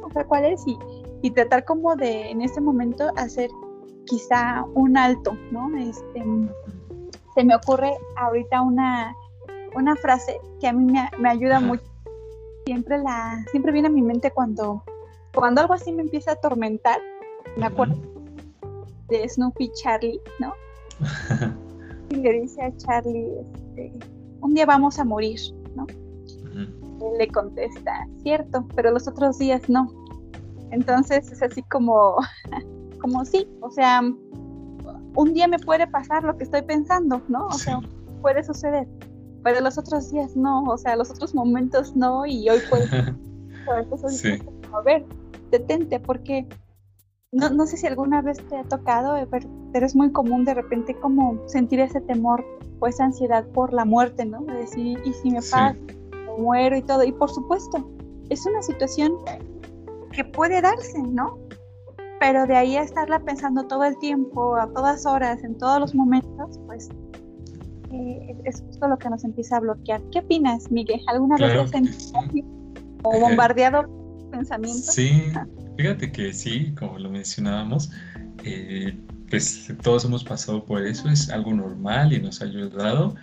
o 0.04 0.12
sea, 0.12 0.26
cuál 0.26 0.46
es 0.46 0.62
y, 0.68 0.78
y 1.22 1.32
tratar 1.32 1.66
como 1.66 1.96
de 1.96 2.30
en 2.30 2.42
ese 2.42 2.62
momento 2.62 3.12
hacer 3.16 3.50
quizá 4.06 4.66
un 4.74 4.98
alto, 4.98 5.38
¿no? 5.52 5.76
Este, 5.78 6.24
se 7.36 7.44
me 7.44 7.56
ocurre 7.56 7.94
ahorita 8.18 8.62
una, 8.62 9.16
una 9.76 9.96
frase 9.96 10.40
que 10.60 10.68
a 10.68 10.74
mí 10.74 10.92
me, 11.20 11.30
ayuda 11.30 11.60
mucho. 11.60 11.84
Siempre, 12.66 13.00
la, 13.00 13.44
siempre 13.52 13.72
viene 13.72 13.88
a 13.88 13.92
mi 13.92 14.02
mente 14.02 14.32
cuando, 14.32 14.84
cuando 15.34 15.62
algo 15.62 15.74
así 15.74 15.92
me 15.92 16.04
empieza 16.04 16.32
a 16.32 16.34
atormentar. 16.36 17.00
Me 17.58 17.66
acuerdo 17.66 17.96
de 19.12 19.28
Snoopy 19.28 19.72
Charlie, 19.74 20.20
¿no? 20.40 20.54
y 22.10 22.16
le 22.16 22.42
dice 22.42 22.64
a 22.64 22.76
Charlie, 22.78 23.28
este, 23.54 23.92
un 24.42 24.54
día 24.54 24.66
vamos 24.66 24.98
a 24.98 25.06
morir, 25.06 25.40
¿no? 25.76 25.86
Él 25.86 27.18
le 27.18 27.28
contesta, 27.28 28.08
cierto, 28.24 28.66
pero 28.76 28.92
los 28.92 29.08
otros 29.08 29.38
días 29.38 29.68
no. 29.70 29.92
Entonces 30.72 31.32
es 31.32 31.42
así 31.42 31.62
como, 31.64 32.16
como 33.02 33.26
sí, 33.26 33.48
o 33.60 33.70
sea, 33.70 34.02
un 35.16 35.34
día 35.34 35.48
me 35.48 35.60
puede 35.60 35.88
pasar 35.88 36.24
lo 36.24 36.38
que 36.38 36.44
estoy 36.44 36.62
pensando, 36.62 37.22
¿no? 37.28 37.48
O 37.48 37.54
sea, 37.54 37.80
puede 38.22 38.44
suceder, 38.44 38.88
pero 39.44 39.62
los 39.62 39.78
otros 39.78 40.12
días 40.12 40.36
no, 40.36 40.64
o 40.64 40.78
sea, 40.78 40.96
los 40.96 41.10
otros 41.10 41.34
momentos 41.34 41.96
no, 41.96 42.26
y 42.26 42.50
hoy 42.50 42.60
puede. 42.70 42.88
sí. 44.10 44.40
A 44.74 44.82
ver, 44.82 45.06
detente, 45.50 46.00
porque 46.00 46.48
no, 47.32 47.50
no 47.50 47.66
sé 47.66 47.78
si 47.78 47.88
alguna 47.88 48.22
vez 48.22 48.38
te 48.48 48.58
ha 48.58 48.64
tocado, 48.64 49.16
pero 49.30 49.86
es 49.86 49.96
muy 49.96 50.12
común 50.12 50.46
de 50.46 50.54
repente 50.54 50.96
como 51.00 51.42
sentir 51.48 51.80
ese 51.80 52.02
temor 52.02 52.46
o 52.80 52.88
esa 52.88 53.06
ansiedad 53.06 53.46
por 53.48 53.74
la 53.74 53.86
muerte, 53.86 54.26
¿no? 54.26 54.42
De 54.42 54.54
decir, 54.54 55.00
¿y 55.06 55.14
si 55.14 55.30
me 55.30 55.38
pasa? 55.38 55.76
Muero 56.38 56.78
y 56.78 56.82
todo. 56.82 57.04
Y 57.04 57.12
por 57.12 57.30
supuesto, 57.30 57.90
es 58.30 58.46
una 58.46 58.62
situación 58.62 59.14
que 60.12 60.24
puede 60.26 60.62
darse, 60.62 61.02
¿no? 61.02 61.38
Pero 62.22 62.46
de 62.46 62.56
ahí 62.56 62.78
a 62.78 62.84
estarla 62.84 63.20
pensando 63.20 63.66
todo 63.66 63.84
el 63.84 63.98
tiempo, 63.98 64.56
a 64.56 64.72
todas 64.72 65.08
horas, 65.08 65.44
en 65.44 65.58
todos 65.58 65.80
los 65.80 65.96
momentos, 65.96 66.60
pues 66.68 66.88
eh, 67.92 68.38
es 68.46 68.62
justo 68.62 68.88
lo 68.88 68.96
que 69.00 69.10
nos 69.10 69.24
empieza 69.24 69.58
a 69.58 69.60
bloquear. 69.62 70.00
¿Qué 70.12 70.20
opinas, 70.20 70.70
Miguel? 70.70 71.02
¿Alguna 71.08 71.36
vez 71.38 71.58
has 71.58 71.72
sentido 71.72 72.48
o 73.02 73.20
bombardeado 73.20 73.90
pensamientos? 74.30 74.94
Sí, 74.94 75.24
fíjate 75.78 76.12
que 76.12 76.32
sí, 76.32 76.76
como 76.76 77.00
lo 77.00 77.10
mencionábamos, 77.10 77.90
eh, 78.44 78.96
pues 79.32 79.74
todos 79.82 80.06
hemos 80.06 80.24
pasado 80.24 80.64
por 80.64 80.86
eso, 80.86 81.10
es 81.10 81.30
algo 81.30 81.54
normal 81.54 82.14
y 82.14 82.20
nos 82.20 82.42
ha 82.42 82.46
ayudado. 82.46 83.16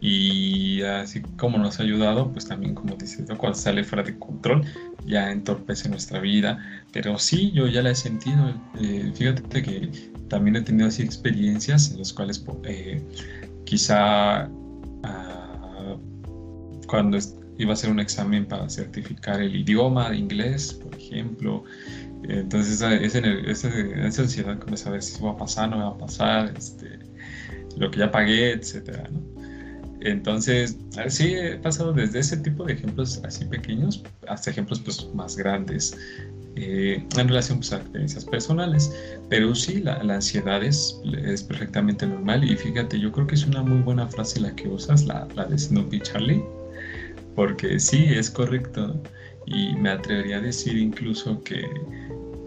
Y 0.00 0.80
así 0.82 1.20
como 1.36 1.58
nos 1.58 1.78
ha 1.78 1.82
ayudado, 1.82 2.32
pues 2.32 2.48
también, 2.48 2.74
como 2.74 2.96
dices, 2.96 3.26
cuando 3.36 3.58
sale 3.58 3.84
fuera 3.84 4.02
de 4.02 4.18
control, 4.18 4.64
ya 5.06 5.30
entorpece 5.30 5.90
nuestra 5.90 6.18
vida. 6.18 6.58
Pero 6.92 7.18
sí, 7.18 7.52
yo 7.52 7.66
ya 7.66 7.82
la 7.82 7.90
he 7.90 7.94
sentido. 7.94 8.54
Eh, 8.80 9.12
fíjate 9.14 9.62
que 9.62 10.10
también 10.28 10.56
he 10.56 10.62
tenido 10.62 10.88
así 10.88 11.02
experiencias 11.02 11.90
en 11.90 11.98
las 11.98 12.14
cuales 12.14 12.42
eh, 12.64 13.02
quizá 13.66 14.48
ah, 15.04 15.96
cuando 16.86 17.18
iba 17.58 17.72
a 17.72 17.74
hacer 17.74 17.90
un 17.90 18.00
examen 18.00 18.46
para 18.46 18.70
certificar 18.70 19.42
el 19.42 19.54
idioma 19.54 20.08
de 20.08 20.16
inglés, 20.16 20.72
por 20.72 20.94
ejemplo, 20.94 21.64
entonces 22.28 22.74
esa, 22.74 22.94
esa, 22.94 23.18
esa, 23.18 24.22
ansiedad 24.22 24.58
como 24.58 24.76
saber 24.76 25.02
si 25.02 25.22
va 25.22 25.32
a 25.32 25.36
pasar, 25.36 25.70
no 25.70 25.78
va 25.78 25.88
a 25.88 25.98
pasar, 25.98 26.52
este, 26.56 26.98
lo 27.76 27.90
que 27.90 28.00
ya 28.00 28.10
pagué, 28.10 28.52
etcétera, 28.52 29.08
Entonces, 30.00 30.76
sí, 31.08 31.34
he 31.34 31.56
pasado 31.56 31.92
desde 31.92 32.20
ese 32.20 32.36
tipo 32.38 32.64
de 32.64 32.74
ejemplos 32.74 33.20
así 33.24 33.44
pequeños 33.44 34.02
hasta 34.28 34.50
ejemplos 34.50 34.80
pues, 34.80 35.08
más 35.14 35.36
grandes 35.36 35.96
eh, 36.56 37.04
en 37.16 37.28
relación 37.28 37.58
pues, 37.58 37.72
a 37.72 37.76
experiencias 37.76 38.24
personales. 38.24 38.92
Pero 39.28 39.54
sí, 39.54 39.80
la, 39.80 40.02
la, 40.02 40.16
ansiedad 40.16 40.62
es, 40.62 41.00
es 41.24 41.42
perfectamente 41.42 42.06
normal 42.06 42.44
y 42.44 42.56
fíjate, 42.56 42.98
yo 42.98 43.12
creo 43.12 43.26
que 43.26 43.34
es 43.34 43.46
una 43.46 43.62
muy 43.62 43.80
buena 43.82 44.06
frase 44.08 44.40
la 44.40 44.54
que 44.54 44.68
usas, 44.68 45.04
la, 45.04 45.26
la 45.34 45.46
de 45.46 45.58
Snoopy 45.58 46.00
Charlie, 46.00 46.42
porque 47.34 47.78
sí, 47.78 48.04
es 48.08 48.30
correcto 48.30 49.00
y 49.46 49.74
me 49.74 49.90
atrevería 49.90 50.36
a 50.36 50.40
decir 50.40 50.76
incluso 50.76 51.42
que 51.42 51.64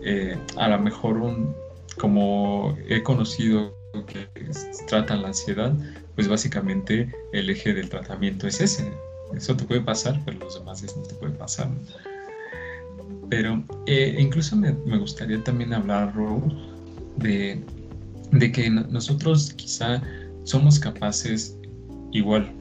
eh, 0.03 0.37
a 0.57 0.67
lo 0.69 0.79
mejor 0.79 1.17
un, 1.17 1.55
como 1.97 2.77
he 2.87 3.01
conocido 3.03 3.75
que 4.07 4.27
tratan 4.87 5.21
la 5.21 5.29
ansiedad, 5.29 5.73
pues 6.15 6.27
básicamente 6.27 7.13
el 7.31 7.49
eje 7.49 7.73
del 7.73 7.89
tratamiento 7.89 8.47
es 8.47 8.59
ese. 8.59 8.91
Eso 9.35 9.55
te 9.55 9.63
puede 9.63 9.81
pasar, 9.81 10.19
pero 10.25 10.39
los 10.39 10.55
demás 10.55 10.83
no 10.95 11.03
te 11.03 11.15
puede 11.15 11.33
pasar. 11.33 11.69
Pero 13.29 13.63
eh, 13.87 14.15
incluso 14.19 14.55
me, 14.55 14.71
gustaría 14.97 15.43
también 15.43 15.73
hablar, 15.73 16.13
de, 17.17 17.63
de 18.31 18.51
que 18.51 18.69
nosotros 18.69 19.53
quizá 19.53 20.01
somos 20.43 20.79
capaces 20.79 21.57
igual, 22.11 22.51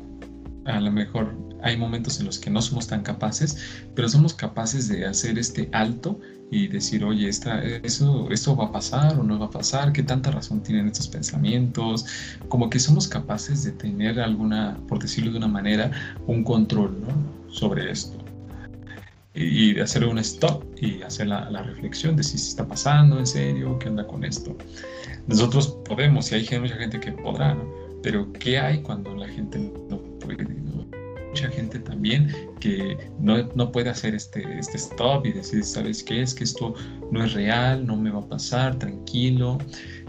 a 0.67 0.81
lo 0.81 0.91
mejor 0.91 1.35
hay 1.63 1.77
momentos 1.77 2.19
en 2.21 2.27
los 2.27 2.39
que 2.39 2.51
no 2.51 2.61
somos 2.61 2.87
tan 2.87 3.03
capaces, 3.03 3.57
pero 3.95 4.09
somos 4.09 4.35
capaces 4.35 4.89
de 4.89 5.07
hacer 5.07 5.39
este 5.39 5.69
alto 5.73 6.19
y 6.51 6.69
decir, 6.69 7.03
oye, 7.05 7.29
esta, 7.29 7.65
eso, 7.65 8.31
esto 8.31 8.55
va 8.55 8.67
a 8.67 8.73
pasar 8.73 9.19
o 9.19 9.23
no 9.23 9.39
va 9.39 9.47
a 9.47 9.51
pasar, 9.51 9.93
qué 9.93 10.03
tanta 10.03 10.31
razón 10.31 10.63
tienen 10.63 10.89
estos 10.89 11.09
pensamientos, 11.09 12.05
como 12.49 12.69
que 12.69 12.79
somos 12.79 13.09
capaces 13.09 13.65
de 13.65 13.73
tener 13.73 14.21
alguna, 14.21 14.79
por 14.87 14.99
decirlo 14.99 15.33
de 15.33 15.39
una 15.39 15.49
manera, 15.49 15.91
un 16.27 16.45
control 16.45 16.97
sobre 17.49 17.91
esto. 17.91 18.19
Y, 19.35 19.73
de 19.73 19.81
hacer 19.81 20.05
un 20.05 20.19
stop 20.19 20.63
y 20.79 21.01
hacer 21.01 21.29
la, 21.29 21.49
la, 21.49 21.63
reflexión 21.63 22.17
de 22.17 22.23
si 22.23 22.37
se 22.37 22.51
está 22.51 22.69
pasando 22.69 23.19
en 23.19 23.27
serio, 23.27 23.79
qué 23.79 23.89
onda 23.89 24.07
con 24.07 24.23
esto. 24.25 24.55
Nosotros 25.27 25.79
podemos, 25.87 26.31
y 26.33 26.35
hay 26.35 26.61
mucha 26.61 26.77
gente 26.77 27.01
que 27.01 27.13
podrá, 27.13 27.55
¿no? 27.55 27.65
Pero 28.03 28.31
¿qué 28.35 28.59
hay 28.59 28.83
cuando 28.83 29.15
la 29.15 29.29
gente 29.29 29.59
no 29.89 29.99
puede? 30.21 30.62
Mucha 31.33 31.49
gente 31.49 31.79
también 31.79 32.29
que 32.61 32.99
no, 33.19 33.43
no, 33.55 33.73
puede 33.73 33.89
hacer 33.89 34.15
este, 34.15 34.59
este 34.59 34.77
stop 34.77 35.25
y 35.25 35.33
decir, 35.33 35.65
¿sabes 35.65 36.03
qué? 36.03 36.21
Es 36.21 36.35
que 36.35 36.45
esto 36.45 36.75
no 37.11 37.25
es 37.25 37.33
real, 37.33 37.87
no 37.87 37.97
me 37.97 38.11
va 38.11 38.21
a 38.21 38.29
pasar, 38.29 38.79
tranquilo. 38.79 39.59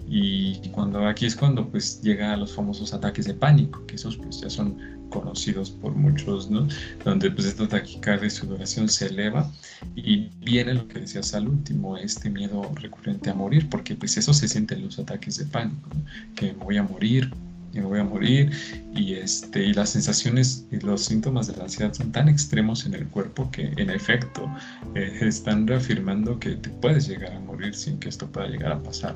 Y 0.05 0.59
cuando 0.71 1.07
aquí 1.07 1.25
es 1.25 1.35
cuando 1.35 1.65
pues 1.69 2.01
llega 2.01 2.33
a 2.33 2.37
los 2.37 2.53
famosos 2.53 2.93
ataques 2.93 3.25
de 3.25 3.33
pánico, 3.33 3.85
que 3.87 3.95
esos 3.95 4.17
pues 4.17 4.41
ya 4.41 4.49
son 4.49 4.77
conocidos 5.09 5.71
por 5.71 5.95
muchos, 5.95 6.49
¿no? 6.49 6.67
Donde 7.05 7.31
pues 7.31 7.47
esta 7.47 7.67
taquicardia 7.67 8.27
y 8.27 8.29
sudoración 8.29 8.89
se 8.89 9.05
eleva 9.07 9.49
y 9.95 10.29
viene 10.41 10.73
lo 10.73 10.87
que 10.89 10.99
decías 10.99 11.33
al 11.33 11.47
último, 11.47 11.95
este 11.95 12.29
miedo 12.29 12.69
recurrente 12.75 13.29
a 13.29 13.33
morir, 13.33 13.69
porque 13.69 13.95
pues 13.95 14.17
eso 14.17 14.33
se 14.33 14.49
siente 14.49 14.75
en 14.75 14.83
los 14.83 14.99
ataques 14.99 15.37
de 15.37 15.45
pánico, 15.45 15.89
que 16.35 16.47
me 16.53 16.63
voy 16.65 16.77
a 16.77 16.83
morir, 16.83 17.31
me 17.79 17.85
voy 17.85 17.99
a 17.99 18.03
morir 18.03 18.51
y 18.93 19.15
este 19.15 19.63
y 19.63 19.73
las 19.73 19.91
sensaciones 19.91 20.65
y 20.71 20.79
los 20.79 21.05
síntomas 21.05 21.47
de 21.47 21.55
la 21.57 21.63
ansiedad 21.63 21.93
son 21.93 22.11
tan 22.11 22.29
extremos 22.29 22.85
en 22.85 22.93
el 22.93 23.07
cuerpo 23.07 23.49
que 23.51 23.73
en 23.77 23.89
efecto 23.89 24.49
eh, 24.95 25.19
están 25.21 25.67
reafirmando 25.67 26.39
que 26.39 26.51
te 26.55 26.69
puedes 26.69 27.07
llegar 27.07 27.33
a 27.33 27.39
morir 27.39 27.73
sin 27.73 27.99
que 27.99 28.09
esto 28.09 28.27
pueda 28.27 28.47
llegar 28.47 28.73
a 28.73 28.83
pasar 28.83 29.15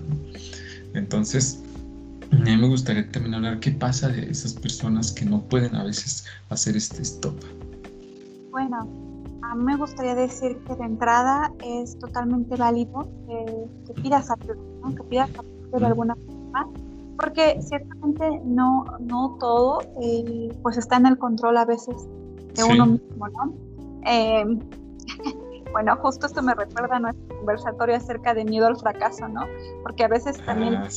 entonces 0.94 1.62
a 2.32 2.36
mí 2.36 2.58
me 2.58 2.68
gustaría 2.68 3.10
también 3.10 3.36
hablar 3.36 3.60
qué 3.60 3.72
pasa 3.72 4.10
de 4.10 4.30
esas 4.30 4.54
personas 4.54 5.12
que 5.12 5.24
no 5.24 5.42
pueden 5.44 5.76
a 5.76 5.86
veces 5.86 6.26
hacer 6.50 6.76
este 6.76 7.02
stop. 7.02 7.36
Bueno 8.52 9.08
a 9.50 9.56
mí 9.56 9.64
me 9.64 9.78
gustaría 9.78 10.16
decir 10.16 10.58
que 10.68 10.76
de 10.76 10.84
entrada 10.84 11.52
es 11.64 11.98
totalmente 12.00 12.56
válido 12.56 13.08
que, 13.28 13.94
pidas 14.02 14.30
ayuda, 14.30 14.56
que 14.96 15.04
pidas 15.04 15.30
ayuda 15.30 15.80
de 15.80 15.86
alguna 15.86 16.16
forma 16.16 16.70
porque 17.18 17.60
ciertamente 17.62 18.42
no, 18.46 18.86
no 19.00 19.38
todo 19.40 19.82
eh, 20.02 20.56
pues 20.62 20.78
está 20.78 20.98
en 20.98 21.08
el 21.08 21.18
control 21.18 21.58
a 21.58 21.66
veces 21.66 21.96
de 22.54 22.64
uno 22.64 22.86
mismo, 22.86 23.28
¿no? 23.30 23.54
Em, 24.04 24.60
bueno, 25.72 25.96
justo 25.98 26.28
esto 26.28 26.42
me 26.42 26.54
recuerda 26.54 26.98
a 26.98 27.00
nuestro 27.00 27.38
conversatorio 27.38 27.96
acerca 27.96 28.34
de 28.34 28.46
miedo 28.46 28.68
al 28.68 28.78
fracaso, 28.78 29.28
¿no? 29.28 29.42
Porque 29.84 30.04
a 30.04 30.08
veces 30.08 30.38
también, 30.46 30.76
ah, 30.76 30.88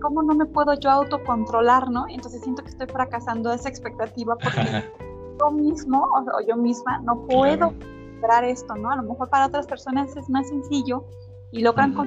¿cómo, 0.00 0.22
no 0.22 0.34
me 0.34 0.46
puedo 0.46 0.74
yo 0.74 0.90
autocontrolar, 0.90 1.90
¿no? 1.90 2.06
Entonces 2.08 2.42
siento 2.42 2.62
que 2.62 2.70
estoy 2.70 2.86
fracasando 2.86 3.52
esa 3.52 3.68
expectativa 3.68 4.36
porque 4.36 4.84
yo 5.40 5.50
mismo 5.50 6.06
o, 6.14 6.40
yo 6.46 6.56
misma 6.56 7.00
no 7.00 7.26
puedo 7.26 7.72
lograr 8.14 8.44
esto, 8.44 8.76
¿no? 8.76 8.90
A 8.90 8.96
lo 8.96 9.02
mejor 9.02 9.28
para 9.28 9.46
otras 9.46 9.66
personas 9.66 10.16
es 10.16 10.28
más 10.30 10.48
sencillo 10.48 11.04
y 11.50 11.62
logran 11.62 11.96
uh 11.98 12.04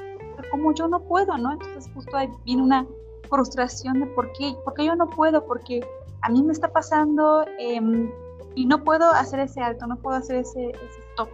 como 0.52 0.74
yo 0.74 0.88
no 0.88 1.02
puedo, 1.02 1.38
¿no? 1.38 1.52
Entonces 1.52 1.90
justo 1.94 2.16
ahí 2.16 2.30
viene 2.46 2.64
una 2.64 2.88
frustración 3.30 4.00
de 4.00 4.06
por 4.08 4.32
qué, 4.34 4.56
porque 4.64 4.86
yo 4.86 4.96
no 4.96 5.10
puedo, 5.10 5.46
porque 5.46 5.82
a 6.22 6.30
mí 6.30 6.44
me 6.44 6.54
está 6.54 6.72
pasando 6.72 7.46
em, 7.58 8.10
y 8.56 8.66
no 8.66 8.84
puedo 8.84 9.10
hacer 9.12 9.40
ese 9.40 9.62
alto, 9.62 9.88
no 9.88 9.98
puedo 9.98 10.18
hacer 10.18 10.38
ese, 10.38 10.72
stop. 11.12 11.30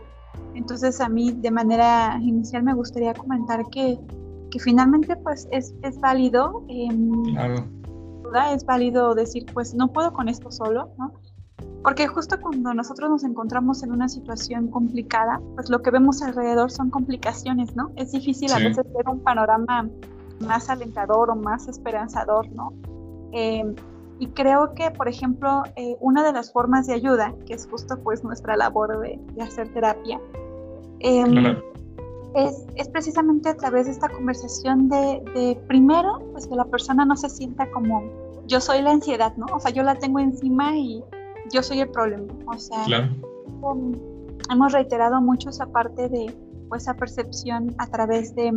Entonces 0.53 1.01
a 1.01 1.09
mí 1.09 1.31
de 1.31 1.51
manera 1.51 2.19
inicial 2.21 2.63
me 2.63 2.73
gustaría 2.73 3.13
comentar 3.13 3.65
que, 3.69 3.99
que 4.51 4.59
finalmente 4.59 5.15
pues 5.15 5.47
es, 5.51 5.73
es 5.81 5.99
válido, 5.99 6.63
claro. 7.31 7.65
es 8.53 8.65
válido 8.65 9.15
decir 9.15 9.45
pues 9.53 9.73
no 9.73 9.91
puedo 9.91 10.13
con 10.13 10.29
esto 10.29 10.51
solo, 10.51 10.91
¿no? 10.97 11.13
Porque 11.83 12.07
justo 12.07 12.41
cuando 12.41 12.73
nosotros 12.73 13.11
nos 13.11 13.23
encontramos 13.23 13.83
en 13.83 13.91
una 13.91 14.09
situación 14.09 14.69
complicada, 14.69 15.39
pues 15.53 15.69
lo 15.69 15.83
que 15.83 15.91
vemos 15.91 16.21
alrededor 16.23 16.71
son 16.71 16.89
complicaciones, 16.89 17.75
¿no? 17.75 17.91
Es 17.95 18.11
difícil 18.11 18.51
a 18.53 18.57
veces 18.57 18.85
ver 18.91 19.07
un 19.07 19.19
panorama 19.19 19.87
más 20.39 20.69
alentador 20.69 21.29
o 21.29 21.35
más 21.35 21.67
esperanzador, 21.67 22.49
¿no? 22.51 22.73
Em, 23.31 23.75
y 24.19 24.27
creo 24.27 24.73
que, 24.73 24.91
por 24.91 25.07
ejemplo, 25.07 25.63
eh, 25.75 25.97
una 25.99 26.23
de 26.23 26.31
las 26.31 26.51
formas 26.51 26.87
de 26.87 26.93
ayuda, 26.93 27.33
que 27.45 27.53
es 27.53 27.67
justo 27.67 27.97
pues 28.01 28.23
nuestra 28.23 28.55
labor 28.55 28.99
de, 28.99 29.19
hacer 29.41 29.67
terapia, 29.73 30.19
em, 30.99 31.57
es, 32.35 32.65
es, 32.75 32.89
precisamente 32.89 33.49
a 33.49 33.55
través 33.55 33.85
de 33.85 33.91
esta 33.91 34.09
conversación 34.09 34.89
de, 34.89 35.21
de, 35.33 35.59
primero, 35.67 36.19
pues 36.31 36.47
que 36.47 36.55
la 36.55 36.65
persona 36.65 37.05
no 37.05 37.15
se 37.15 37.29
sienta 37.29 37.69
como 37.71 38.03
yo 38.47 38.61
soy 38.61 38.81
la 38.81 38.91
ansiedad, 38.91 39.35
¿no? 39.37 39.45
O 39.53 39.59
sea, 39.59 39.71
yo 39.71 39.83
la 39.83 39.95
tengo 39.95 40.19
encima 40.19 40.75
y 40.77 41.03
yo 41.51 41.63
soy 41.63 41.81
el 41.81 41.89
problema. 41.89 42.33
O 42.47 42.57
sea, 42.57 43.09
hemos 44.49 44.73
reiterado 44.73 45.21
mucho 45.21 45.49
esa 45.49 45.65
parte 45.67 46.09
de 46.09 46.35
pues, 46.69 46.83
esa 46.83 46.95
percepción 46.95 47.75
a 47.77 47.87
través 47.87 48.35
de 48.35 48.53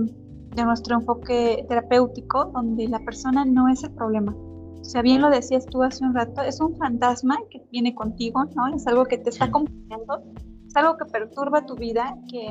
de 0.54 0.64
nuestro 0.64 0.96
enfoque 0.96 1.64
terapéutico, 1.68 2.46
donde 2.46 2.88
la 2.88 3.00
persona 3.00 3.44
no 3.44 3.68
es 3.68 3.84
el 3.84 3.92
problema. 3.92 4.34
O 4.80 4.84
sea, 4.84 5.02
bien 5.02 5.20
lo 5.20 5.30
decías 5.30 5.66
tú 5.66 5.82
hace 5.82 6.04
un 6.04 6.14
rato, 6.14 6.42
es 6.42 6.60
un 6.60 6.76
fantasma 6.76 7.36
que 7.50 7.62
viene 7.70 7.94
contigo, 7.94 8.44
¿no? 8.54 8.74
Es 8.74 8.86
algo 8.86 9.04
que 9.04 9.18
te 9.18 9.30
está 9.30 9.46
acompañando, 9.46 10.22
es 10.66 10.76
algo 10.76 10.96
que 10.96 11.04
perturba 11.06 11.66
tu 11.66 11.74
vida, 11.74 12.16
que, 12.30 12.50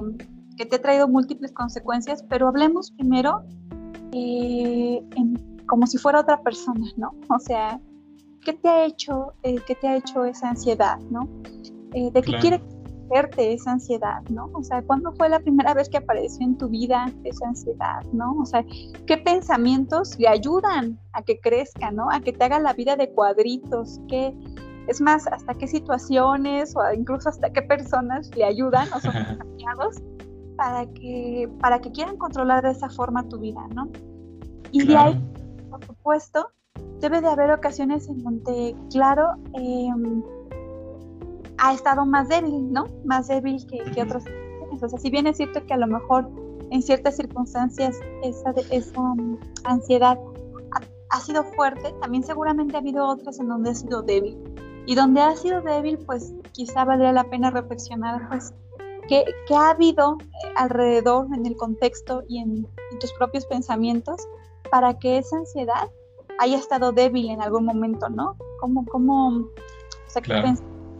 que 0.57 0.65
te 0.65 0.75
ha 0.75 0.81
traído 0.81 1.07
múltiples 1.07 1.51
consecuencias, 1.53 2.23
pero 2.29 2.47
hablemos 2.47 2.91
primero 2.91 3.43
eh, 4.11 5.01
como 5.67 5.87
si 5.87 5.97
fuera 5.97 6.21
otra 6.21 6.41
persona, 6.41 6.87
¿no? 6.97 7.13
O 7.29 7.39
sea, 7.39 7.79
¿qué 8.43 8.53
te 8.53 8.69
ha 8.69 8.85
hecho, 8.85 9.33
eh, 9.43 9.57
qué 9.65 9.75
te 9.75 9.87
ha 9.87 9.97
hecho 9.97 10.25
esa 10.25 10.49
ansiedad, 10.49 10.99
¿no? 11.09 11.27
Eh, 11.93 12.11
¿De 12.11 12.21
qué 12.21 12.37
quiere 12.39 12.61
protegerte 13.07 13.53
esa 13.53 13.71
ansiedad, 13.71 14.21
¿no? 14.29 14.49
O 14.53 14.63
sea, 14.63 14.81
¿cuándo 14.81 15.13
fue 15.13 15.29
la 15.29 15.39
primera 15.39 15.73
vez 15.73 15.89
que 15.89 15.97
apareció 15.97 16.45
en 16.45 16.57
tu 16.57 16.69
vida 16.69 17.11
esa 17.23 17.47
ansiedad, 17.47 18.03
¿no? 18.13 18.35
O 18.39 18.45
sea, 18.45 18.65
¿qué 19.05 19.17
pensamientos 19.17 20.17
le 20.19 20.27
ayudan 20.27 20.99
a 21.13 21.21
que 21.21 21.39
crezca, 21.39 21.91
¿no? 21.91 22.09
A 22.11 22.19
que 22.19 22.33
te 22.33 22.43
haga 22.43 22.59
la 22.59 22.73
vida 22.73 22.95
de 22.95 23.09
cuadritos, 23.11 23.99
¿qué, 24.07 24.33
es 24.87 25.01
más, 25.01 25.27
hasta 25.27 25.53
qué 25.53 25.67
situaciones 25.67 26.75
o 26.75 26.81
incluso 26.93 27.29
hasta 27.29 27.51
qué 27.51 27.61
personas 27.61 28.29
le 28.35 28.45
ayudan 28.45 28.87
o 28.93 28.99
son 28.99 29.13
cambiados 29.37 29.97
para 30.55 30.85
que, 30.87 31.49
para 31.59 31.79
que 31.79 31.91
quieran 31.91 32.17
controlar 32.17 32.63
de 32.63 32.71
esa 32.71 32.89
forma 32.89 33.27
tu 33.27 33.39
vida, 33.39 33.61
¿no? 33.73 33.89
Y 34.71 34.85
de 34.85 34.97
ahí, 34.97 35.21
por 35.69 35.83
supuesto, 35.85 36.49
debe 36.99 37.21
de 37.21 37.27
haber 37.27 37.51
ocasiones 37.51 38.07
en 38.09 38.23
donde, 38.23 38.75
claro, 38.91 39.33
em, 39.53 40.23
ha 41.57 41.73
estado 41.73 42.05
más 42.05 42.29
débil, 42.29 42.71
¿no? 42.71 42.85
Más 43.05 43.27
débil 43.27 43.65
que, 43.67 43.79
que 43.91 44.03
otras 44.03 44.23
O 44.81 44.89
sea, 44.89 44.99
si 44.99 45.09
bien 45.09 45.27
es 45.27 45.37
cierto 45.37 45.65
que 45.65 45.73
a 45.73 45.77
lo 45.77 45.87
mejor 45.87 46.29
en 46.71 46.81
ciertas 46.81 47.15
circunstancias 47.15 47.97
esa, 48.23 48.53
esa 48.71 48.99
um, 48.99 49.37
ansiedad 49.63 50.17
ha, 51.09 51.19
sido 51.21 51.43
fuerte, 51.43 51.93
también 52.01 52.23
seguramente 52.23 52.75
ha 52.75 52.79
habido 52.79 53.07
otras 53.07 53.39
en 53.39 53.47
donde 53.47 53.71
ha 53.71 53.75
sido 53.75 54.01
débil. 54.01 54.37
Y 54.85 54.95
donde 54.95 55.21
ha 55.21 55.35
sido 55.35 55.61
débil, 55.61 55.97
pues 55.99 56.33
quizá 56.51 56.83
valdría 56.83 57.11
la 57.11 57.23
pena 57.23 57.49
reflexionar, 57.49 58.27
pues, 58.29 58.53
qué, 59.07 59.25
ha 59.55 59.69
habido 59.69 60.17
eh, 60.19 60.51
alrededor, 60.55 61.27
en 61.33 61.45
el 61.45 61.55
contexto 61.55 62.23
y 62.27 62.39
en, 62.39 62.67
tus 62.99 63.13
propios 63.13 63.45
pensamientos 63.45 64.27
para 64.71 64.97
que 64.97 65.17
esa 65.17 65.37
ansiedad 65.37 65.89
haya 66.39 66.57
estado 66.57 66.91
débil 66.91 67.29
en 67.29 67.41
algún 67.41 67.65
momento, 67.65 68.09
¿no? 68.09 68.35
¿Cómo, 68.59 68.85
cómo, 68.85 69.27
o 69.29 69.49
sea, 70.07 70.21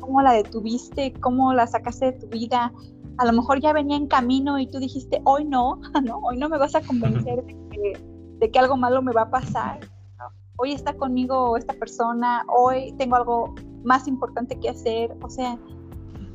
cómo 0.08 0.22
la 0.22 0.32
detuviste? 0.32 1.14
¿Cómo 1.20 1.54
la 1.54 1.68
sacaste 1.68 2.06
de 2.06 2.14
tu 2.14 2.28
vida? 2.28 2.72
A 3.18 3.26
lo 3.26 3.34
mejor 3.34 3.60
ya 3.60 3.74
venía 3.74 3.98
en 3.98 4.08
camino 4.08 4.58
y 4.58 4.66
tú 4.66 4.80
dijiste, 4.80 5.22
hoy 5.26 5.44
no, 5.44 5.82
no, 6.06 6.20
hoy 6.20 6.38
no 6.38 6.48
me 6.48 6.58
vas 6.58 6.74
a 6.76 6.82
convencer 6.82 7.44
de 7.44 8.50
que, 8.50 8.60
algo 8.60 8.78
malo 8.78 9.02
me 9.02 9.12
va 9.12 9.24
a 9.24 9.30
pasar. 9.30 9.82
Hoy 10.60 10.72
está 10.72 10.94
conmigo 10.94 11.56
esta 11.58 11.74
persona, 11.74 12.44
hoy 12.48 12.94
tengo 12.98 13.16
algo 13.18 13.54
más 13.84 14.08
importante 14.08 14.58
que 14.60 14.70
hacer, 14.70 15.16
o 15.22 15.30
sea, 15.30 15.60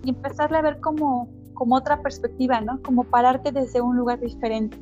y 0.04 0.10
empezarle 0.10 0.58
a 0.58 0.62
ver 0.62 0.80
como, 0.80 1.28
como 1.54 1.76
otra 1.76 2.00
perspectiva, 2.02 2.60
¿no? 2.60 2.80
Como 2.82 3.02
pararte 3.04 3.50
desde 3.50 3.80
un 3.80 3.96
lugar 3.96 4.20
diferente. 4.20 4.78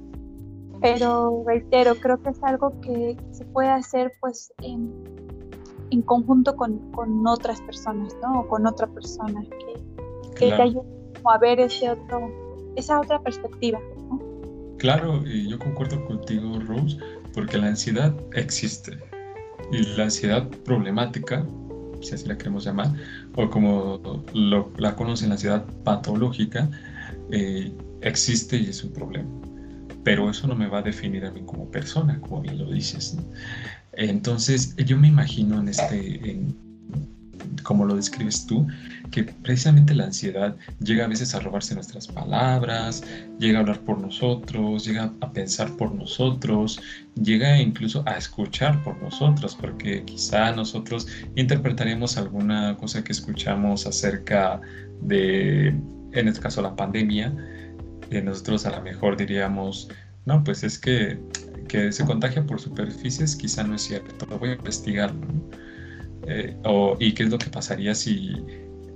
Pero 0.82 1.44
reitero, 1.46 1.94
creo 1.94 2.20
que 2.22 2.30
es 2.30 2.42
algo 2.42 2.78
que 2.80 3.16
se 3.30 3.44
puede 3.46 3.70
hacer 3.70 4.12
pues 4.20 4.52
en, 4.62 4.92
en 5.90 6.02
conjunto 6.02 6.56
con, 6.56 6.78
con, 6.92 7.26
otras 7.26 7.60
personas, 7.62 8.16
¿no? 8.22 8.40
O 8.40 8.48
con 8.48 8.66
otra 8.66 8.86
persona 8.86 9.42
que, 9.42 10.36
que 10.36 10.54
te 10.54 10.62
ayude 10.62 11.00
a 11.24 11.38
ver 11.38 11.60
ese 11.60 11.90
otro, 11.90 12.30
esa 12.76 13.00
otra 13.00 13.20
perspectiva. 13.22 13.78
¿no? 14.08 14.20
Claro, 14.78 15.22
y 15.26 15.48
yo 15.48 15.58
concuerdo 15.58 16.04
contigo, 16.06 16.58
Rose, 16.60 16.96
porque 17.34 17.58
la 17.58 17.68
ansiedad 17.68 18.14
existe. 18.34 18.98
Y 19.72 19.82
la 19.96 20.04
ansiedad 20.04 20.48
problemática, 20.64 21.46
si 22.00 22.14
así 22.14 22.26
la 22.26 22.36
queremos 22.36 22.64
llamar, 22.64 22.88
o 23.36 23.48
como 23.50 24.00
lo, 24.32 24.70
la 24.78 24.96
conocen, 24.96 25.28
la 25.28 25.34
ansiedad 25.34 25.64
patológica, 25.84 26.68
eh, 27.30 27.72
existe 28.00 28.56
y 28.56 28.66
es 28.66 28.82
un 28.82 28.92
problema. 28.92 29.28
Pero 30.02 30.30
eso 30.30 30.46
no 30.46 30.54
me 30.54 30.66
va 30.66 30.78
a 30.78 30.82
definir 30.82 31.26
a 31.26 31.30
mí 31.30 31.42
como 31.44 31.70
persona, 31.70 32.18
como 32.20 32.40
bien 32.40 32.58
lo 32.58 32.70
dices. 32.70 33.18
Entonces, 33.92 34.74
yo 34.76 34.96
me 34.96 35.08
imagino 35.08 35.60
en 35.60 35.68
este, 35.68 36.40
como 37.62 37.84
lo 37.84 37.96
describes 37.96 38.46
tú, 38.46 38.66
que 39.10 39.24
precisamente 39.24 39.94
la 39.94 40.04
ansiedad 40.04 40.56
llega 40.80 41.04
a 41.04 41.08
veces 41.08 41.34
a 41.34 41.40
robarse 41.40 41.74
nuestras 41.74 42.06
palabras, 42.06 43.02
llega 43.38 43.58
a 43.58 43.60
hablar 43.62 43.80
por 43.80 44.00
nosotros, 44.00 44.84
llega 44.84 45.12
a 45.20 45.32
pensar 45.32 45.70
por 45.76 45.94
nosotros, 45.94 46.80
llega 47.20 47.60
incluso 47.60 48.02
a 48.06 48.16
escuchar 48.16 48.82
por 48.84 49.00
nosotros, 49.02 49.56
porque 49.60 50.04
quizá 50.04 50.52
nosotros 50.52 51.08
interpretaremos 51.34 52.16
alguna 52.16 52.76
cosa 52.76 53.02
que 53.02 53.12
escuchamos 53.12 53.86
acerca 53.86 54.60
de, 55.02 55.68
en 56.12 56.28
este 56.28 56.40
caso, 56.40 56.62
la 56.62 56.76
pandemia, 56.76 57.34
y 58.10 58.20
nosotros 58.20 58.66
a 58.66 58.70
lo 58.70 58.82
mejor 58.82 59.16
diríamos, 59.16 59.88
no, 60.26 60.42
pues 60.44 60.62
es 60.62 60.78
que, 60.78 61.18
que 61.70 61.92
se 61.92 62.04
contagia 62.04 62.44
por 62.44 62.60
superficies, 62.60 63.36
quizá 63.36 63.62
no 63.62 63.76
es 63.76 63.82
cierto, 63.82 64.26
voy 64.38 64.50
a 64.50 64.54
investigarlo. 64.54 65.24
Eh, 66.26 66.56
o, 66.64 66.96
¿Y 66.98 67.12
qué 67.12 67.22
es 67.22 67.30
lo 67.30 67.38
que 67.38 67.48
pasaría 67.48 67.94
si, 67.94 68.44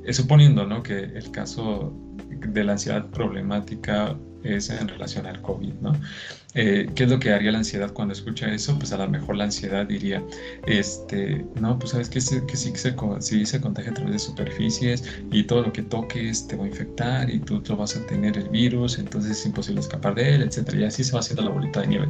eh, 0.04 0.12
suponiendo 0.12 0.66
¿no? 0.66 0.82
que 0.82 1.04
el 1.04 1.30
caso 1.30 1.94
de 2.28 2.64
la 2.64 2.72
ansiedad 2.72 3.06
problemática 3.10 4.18
es 4.42 4.70
en 4.70 4.88
relación 4.88 5.24
al 5.26 5.40
COVID, 5.40 5.74
¿no? 5.74 5.92
Eh, 6.55 6.88
¿Qué 6.95 7.05
es 7.05 7.11
lo 7.11 7.19
que 7.19 7.33
haría 7.33 7.51
la 7.51 7.59
ansiedad 7.59 7.93
cuando 7.93 8.12
escucha 8.12 8.47
eso? 8.53 8.79
Pues 8.79 8.93
a 8.93 8.99
lo 8.99 9.09
mejor 9.09 9.37
la 9.37 9.45
ansiedad 9.45 9.87
diría, 9.87 10.23
este, 10.67 11.45
no, 11.61 11.79
pues 11.79 11.90
sabes 11.90 12.09
que, 12.09 12.21
que 12.47 12.57
sí, 12.57 12.73
se, 12.77 13.47
se 13.47 13.61
contagia 13.61 13.90
a 13.90 13.95
través 13.95 14.12
de 14.12 14.19
superficies 14.21 15.03
y 15.33 15.43
todo 15.45 15.62
lo 15.62 15.73
que 15.73 15.83
toques 15.83 16.47
te 16.47 16.57
va 16.57 16.64
a 16.64 16.69
infectar 16.69 17.29
y 17.29 17.40
tú, 17.40 17.61
tú 17.61 17.77
vas 17.77 17.97
a 17.97 18.07
tener 18.07 18.38
el 18.38 18.49
virus, 18.51 18.99
entonces 18.99 19.33
es 19.33 19.47
imposible 19.47 19.81
escapar 19.81 20.14
de 20.14 20.37
él, 20.37 20.43
etcétera. 20.43 20.79
Y 20.79 20.85
así 20.85 21.03
se 21.03 21.12
va 21.12 21.21
haciendo 21.21 21.43
la 21.43 21.51
bolita 21.51 21.81
de 21.81 21.88
nieve. 21.88 22.09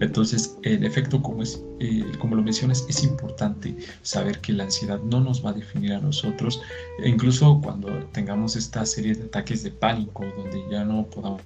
Entonces, 0.00 0.56
el 0.62 0.84
efecto, 0.84 1.22
como, 1.22 1.42
es, 1.42 1.62
eh, 1.80 2.04
como 2.18 2.34
lo 2.34 2.42
mencionas, 2.42 2.84
es 2.88 3.04
importante 3.04 3.76
saber 4.02 4.40
que 4.40 4.52
la 4.52 4.64
ansiedad 4.64 5.00
no 5.00 5.20
nos 5.20 5.44
va 5.44 5.50
a 5.50 5.52
definir 5.52 5.92
a 5.92 6.00
nosotros, 6.00 6.60
e 7.02 7.08
incluso 7.08 7.60
cuando 7.62 7.88
tengamos 8.12 8.56
esta 8.56 8.84
serie 8.84 9.14
de 9.14 9.24
ataques 9.24 9.62
de 9.62 9.70
pánico, 9.70 10.24
donde 10.36 10.64
ya 10.70 10.84
no 10.84 11.06
podamos 11.06 11.42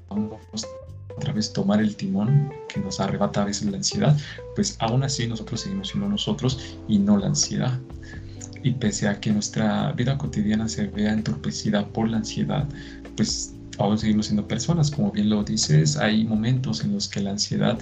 otra 1.17 1.33
vez 1.33 1.53
tomar 1.53 1.81
el 1.81 1.97
timón 1.97 2.53
que 2.69 2.81
nos 2.81 3.01
arrebata 3.01 3.43
a 3.43 3.45
veces 3.47 3.71
la 3.71 3.77
ansiedad, 3.77 4.17
pues 4.55 4.77
aún 4.81 5.03
así 5.03 5.27
nosotros 5.27 5.63
seguimos 5.63 5.89
siendo 5.89 6.09
nosotros 6.09 6.77
y 6.89 6.99
no 6.99 7.17
la 7.19 7.27
ansiedad. 7.27 7.79
Y 8.63 8.73
pese 8.73 9.09
a 9.09 9.21
que 9.21 9.33
nuestra 9.33 9.93
vida 9.93 10.19
cotidiana 10.19 10.69
se 10.69 10.87
vea 10.87 11.13
entorpecida 11.13 11.87
por 11.89 12.09
la 12.09 12.19
ansiedad, 12.19 12.69
pues 13.17 13.55
aún 13.79 13.99
seguimos 13.99 14.27
siendo 14.27 14.47
personas, 14.47 14.91
como 14.91 15.11
bien 15.11 15.31
lo 15.31 15.43
dices, 15.43 15.97
hay 15.97 16.25
momentos 16.25 16.85
en 16.85 16.93
los 16.93 17.09
que 17.09 17.21
la 17.21 17.31
ansiedad 17.31 17.79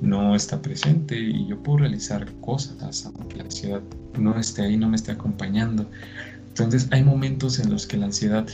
no 0.00 0.34
está 0.34 0.60
presente 0.60 1.18
y 1.18 1.46
yo 1.46 1.62
puedo 1.62 1.78
realizar 1.78 2.26
cosas 2.40 3.06
aunque 3.06 3.36
la 3.36 3.44
ansiedad 3.44 3.82
no 4.18 4.38
esté 4.38 4.62
ahí, 4.62 4.76
no 4.76 4.88
me 4.88 4.96
esté 4.96 5.12
acompañando. 5.12 5.88
Entonces 6.48 6.88
hay 6.90 7.02
momentos 7.02 7.58
en 7.58 7.70
los 7.70 7.86
que 7.86 7.96
la 7.96 8.06
ansiedad 8.06 8.46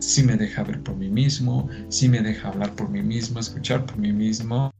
si 0.00 0.22
me 0.22 0.36
deja 0.36 0.64
ver 0.64 0.82
por 0.82 0.96
mí 0.96 1.08
mismo, 1.08 1.68
si 1.88 2.08
me 2.08 2.20
deja 2.20 2.48
hablar 2.48 2.74
por 2.74 2.88
mí 2.90 3.02
mismo, 3.02 3.38
escuchar 3.38 3.86
por 3.86 3.98
mí 3.98 4.12
mismo 4.12 4.72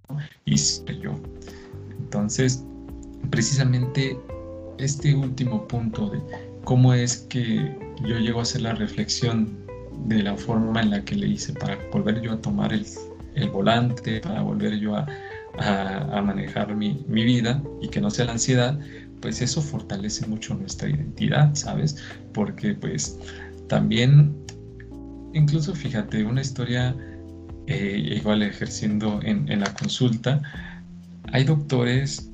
y 0.47 0.59
ser 0.59 0.99
yo. 0.99 1.21
Entonces, 1.99 2.65
precisamente 3.31 4.19
este 4.79 5.15
último 5.15 5.69
punto 5.69 6.09
de 6.09 6.21
cómo 6.65 6.95
es 6.95 7.19
que 7.29 7.77
yo 8.03 8.19
llego 8.19 8.41
a 8.41 8.43
hacer 8.43 8.63
la 8.63 8.75
reflexión 8.75 9.59
de 10.07 10.23
la 10.23 10.37
forma 10.37 10.81
en 10.81 10.91
la 10.91 11.05
que 11.05 11.15
le 11.15 11.29
hice 11.29 11.53
para 11.53 11.79
volver 11.93 12.21
yo 12.23 12.33
a 12.33 12.41
tomar 12.41 12.73
el, 12.73 12.87
volante, 13.51 14.21
para 14.21 14.41
volver 14.41 14.79
yo 14.79 14.97
a, 14.97 15.07
manejar 16.25 16.75
mi, 16.75 17.05
mi, 17.09 17.25
vida 17.25 17.63
y 17.83 17.89
que 17.89 18.01
no 18.01 18.11
sea 18.11 18.25
la 18.25 18.33
ansiedad, 18.33 18.79
pues 19.21 19.43
eso 19.43 19.61
fortalece 19.61 20.27
mucho 20.27 20.55
nuestra 20.55 20.89
identidad, 20.89 21.55
¿sabes? 21.55 21.97
Porque 22.33 22.75
pues 22.75 23.19
también 23.69 24.35
Incluso 25.33 25.75
fíjate, 25.75 26.25
una 26.25 26.41
historia 26.41 26.95
eh, 27.67 28.17
igual 28.17 28.43
ejerciendo 28.43 29.21
en, 29.23 29.61
la 29.61 29.73
consulta, 29.75 30.43
hay 31.33 31.45
doctores 31.45 32.29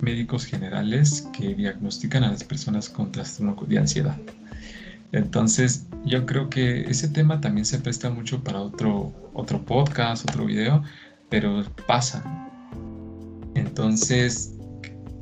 médicos 0.00 0.46
generales 0.46 1.28
que 1.36 1.54
diagnostican 1.54 2.24
a 2.24 2.30
las 2.30 2.44
personas 2.44 2.88
con 2.88 3.12
trastorno 3.12 3.56
de 3.66 3.78
ansiedad. 3.78 4.16
Entonces, 5.12 5.86
yo 6.06 6.24
creo 6.24 6.48
que 6.48 6.82
ese 6.82 7.08
tema 7.08 7.40
también 7.40 7.64
se 7.64 7.78
presta 7.78 8.08
mucho 8.10 8.42
para 8.42 8.60
otro, 8.60 9.12
otro 9.34 9.62
podcast, 9.62 10.28
otro 10.30 10.46
video, 10.46 10.82
pero 11.28 11.64
pasa. 11.86 12.24
Entonces, 13.54 14.54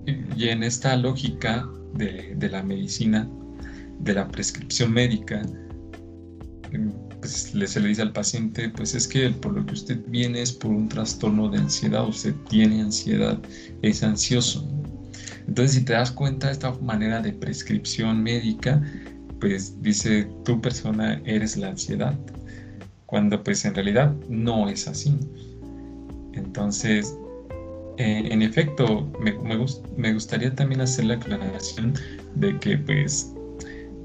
y 0.07 0.49
en 0.49 0.63
esta 0.63 0.97
lógica 0.97 1.67
de, 1.95 2.35
de 2.37 2.49
la 2.49 2.63
medicina, 2.63 3.29
de 3.99 4.15
la 4.15 4.29
prescripción 4.29 4.93
médica, 4.93 5.43
le, 7.55 7.67
se 7.67 7.81
le 7.81 7.89
dice 7.89 8.03
al 8.03 8.13
paciente, 8.13 8.69
pues 8.69 8.95
es 8.95 9.07
que 9.07 9.31
por 9.31 9.53
lo 9.53 9.65
que 9.67 9.75
usted 9.75 10.01
viene 10.09 10.43
es 10.43 10.53
por 10.53 10.71
un 10.71 10.89
trastorno 10.89 11.49
de 11.49 11.59
ansiedad, 11.59 12.07
usted 12.07 12.35
tiene 12.49 12.81
ansiedad, 12.81 13.39
es 13.83 14.03
ansioso. 14.03 14.67
Entonces, 15.47 15.77
si 15.77 15.85
te 15.85 15.93
das 15.93 16.11
cuenta 16.11 16.49
de 16.49 16.55
esta 16.55 16.73
manera 16.81 17.21
de 17.21 17.33
prescripción 17.33 18.23
médica, 18.23 18.83
pues 19.41 19.81
dice, 19.83 20.29
tu 20.45 20.61
persona 20.61 21.21
eres 21.25 21.57
la 21.57 21.69
ansiedad, 21.69 22.15
cuando 23.07 23.43
pues 23.43 23.65
en 23.65 23.75
realidad 23.75 24.15
no 24.29 24.69
es 24.69 24.89
así. 24.89 25.17
Entonces, 26.33 27.17
eh, 27.99 28.29
en 28.31 28.43
efecto, 28.43 29.11
me, 29.21 29.33
me, 29.39 29.65
me 29.97 30.13
gustaría 30.13 30.55
también 30.55 30.81
hacer 30.81 31.07
la 31.07 31.15
aclaración 31.15 31.95
de 32.35 32.59
que 32.59 32.77
pues 32.79 33.33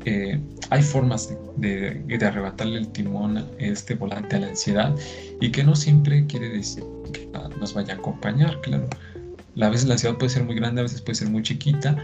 eh, 0.06 0.40
hay 0.70 0.82
formas 0.82 1.34
de, 1.58 2.20
arrebatarle 2.26 2.80
el 2.80 2.88
timón, 2.90 3.46
este 3.60 3.96
volante 3.96 4.36
a 4.36 4.40
la 4.40 4.48
ansiedad, 4.48 4.96
y 5.40 5.52
que 5.52 5.64
no 5.64 5.76
siempre 5.76 6.26
quiere 6.26 6.50
decir 6.50 6.84
que 7.14 7.30
nos 7.60 7.74
vaya 7.74 7.94
a 7.96 7.98
acompañar, 7.98 8.60
claro. 8.62 8.88
A 9.60 9.70
veces 9.70 9.88
la 9.88 9.94
ansiedad 9.94 10.18
puede 10.18 10.30
ser 10.30 10.44
muy 10.44 10.56
grande, 10.56 10.82
a 10.82 10.84
veces 10.84 11.02
puede 11.02 11.16
ser 11.16 11.30
muy 11.30 11.44
chiquita, 11.44 11.96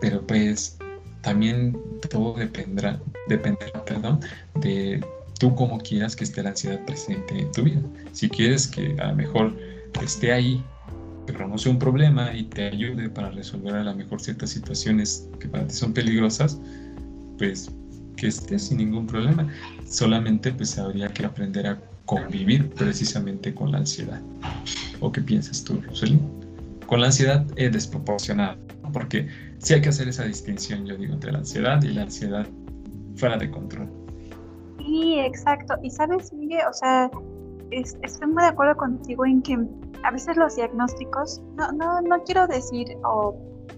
pero 0.00 0.24
pues 0.26 0.78
también 1.22 1.76
todo 2.08 2.34
dependerá, 2.34 3.00
dependerá 3.28 3.84
perdón, 3.84 4.20
de 4.60 5.04
tú 5.38 5.54
cómo 5.54 5.78
quieras 5.78 6.14
que 6.14 6.24
esté 6.24 6.42
la 6.42 6.50
ansiedad 6.50 6.84
presente 6.84 7.38
en 7.38 7.50
tu 7.52 7.64
vida. 7.64 7.80
Si 8.12 8.28
quieres 8.28 8.68
que 8.68 8.96
a 9.00 9.08
lo 9.08 9.16
mejor 9.16 9.56
esté 10.02 10.32
ahí, 10.32 10.62
pero 11.26 11.48
no 11.48 11.58
sea 11.58 11.72
un 11.72 11.78
problema 11.78 12.34
y 12.34 12.44
te 12.44 12.68
ayude 12.68 13.08
para 13.08 13.30
resolver 13.30 13.74
a 13.74 13.84
lo 13.84 13.94
mejor 13.94 14.20
ciertas 14.20 14.50
situaciones 14.50 15.28
que 15.40 15.48
para 15.48 15.66
ti 15.66 15.74
son 15.74 15.92
peligrosas, 15.92 16.60
pues 17.38 17.70
que 18.16 18.28
esté 18.28 18.58
sin 18.58 18.78
ningún 18.78 19.06
problema. 19.06 19.48
Solamente 19.86 20.52
pues 20.52 20.78
habría 20.78 21.08
que 21.08 21.24
aprender 21.24 21.66
a 21.66 21.80
convivir 22.04 22.70
precisamente 22.70 23.54
con 23.54 23.72
la 23.72 23.78
ansiedad. 23.78 24.20
¿O 25.00 25.10
qué 25.10 25.20
piensas 25.20 25.64
tú, 25.64 25.80
Rosely? 25.80 26.18
Con 26.86 27.00
la 27.00 27.06
ansiedad 27.06 27.44
es 27.56 27.72
desproporcionada, 27.72 28.56
porque 28.92 29.28
sí 29.58 29.74
hay 29.74 29.80
que 29.80 29.88
hacer 29.88 30.08
esa 30.08 30.24
distinción, 30.24 30.86
yo 30.86 30.96
digo, 30.96 31.14
entre 31.14 31.32
la 31.32 31.38
ansiedad 31.38 31.82
y 31.82 31.88
la 31.88 32.02
ansiedad 32.02 32.46
fuera 33.16 33.36
de 33.36 33.50
control. 33.50 33.88
Sí, 34.78 35.18
exacto. 35.18 35.74
Y 35.82 35.90
sabes, 35.90 36.32
Miguel, 36.32 36.60
o 36.68 36.72
sea, 36.72 37.10
estoy 37.70 38.28
muy 38.28 38.42
de 38.42 38.48
acuerdo 38.50 38.76
contigo 38.76 39.24
en 39.24 39.40
que 39.42 39.58
a 40.02 40.10
veces 40.10 40.36
los 40.36 40.56
diagnósticos, 40.56 41.40
no, 41.56 41.72
no, 41.72 42.00
no 42.02 42.22
quiero 42.24 42.46
decir 42.46 42.86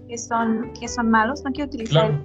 que, 0.09 0.17
son, 0.17 0.73
que 0.77 0.87
son 0.89 1.09
malos, 1.09 1.43
no 1.45 1.51
quiero 1.51 1.69
utilizar 1.69 2.21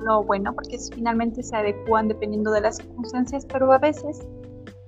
lo 0.00 0.22
bueno, 0.24 0.54
porque 0.54 0.78
finalmente 0.94 1.42
se 1.42 1.56
adecúan 1.56 2.08
dependiendo 2.08 2.50
de 2.50 2.60
las 2.60 2.76
circunstancias, 2.76 3.46
pero 3.46 3.72
a 3.72 3.78
veces 3.78 4.20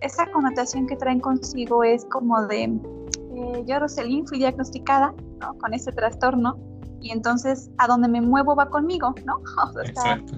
esa 0.01 0.31
connotación 0.31 0.87
que 0.87 0.97
traen 0.97 1.21
consigo 1.21 1.83
es 1.85 2.05
como 2.07 2.47
de, 2.47 2.65
eh, 2.65 3.65
yo 3.67 3.79
Roselín 3.79 4.27
fui 4.27 4.39
diagnosticada 4.39 5.15
con 5.61 5.75
ese 5.75 5.93
trastorno 5.93 6.59
y 7.01 7.11
entonces 7.11 7.71
a 7.79 7.87
donde 7.87 8.09
me 8.09 8.21
muevo 8.21 8.55
va 8.55 8.69
conmigo, 8.69 9.15
¿no? 9.25 9.41
Exacto. 9.85 10.35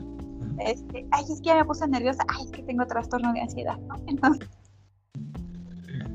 Este, 0.58 1.06
ay, 1.10 1.24
es 1.30 1.40
que 1.40 1.48
ya 1.48 1.56
me 1.56 1.64
puse 1.64 1.86
nerviosa, 1.86 2.24
ay, 2.28 2.46
es 2.46 2.50
que 2.50 2.62
tengo 2.62 2.86
trastorno 2.86 3.32
de 3.32 3.40
ansiedad, 3.40 3.78
¿no? 3.78 3.94
Entonces... 4.06 4.48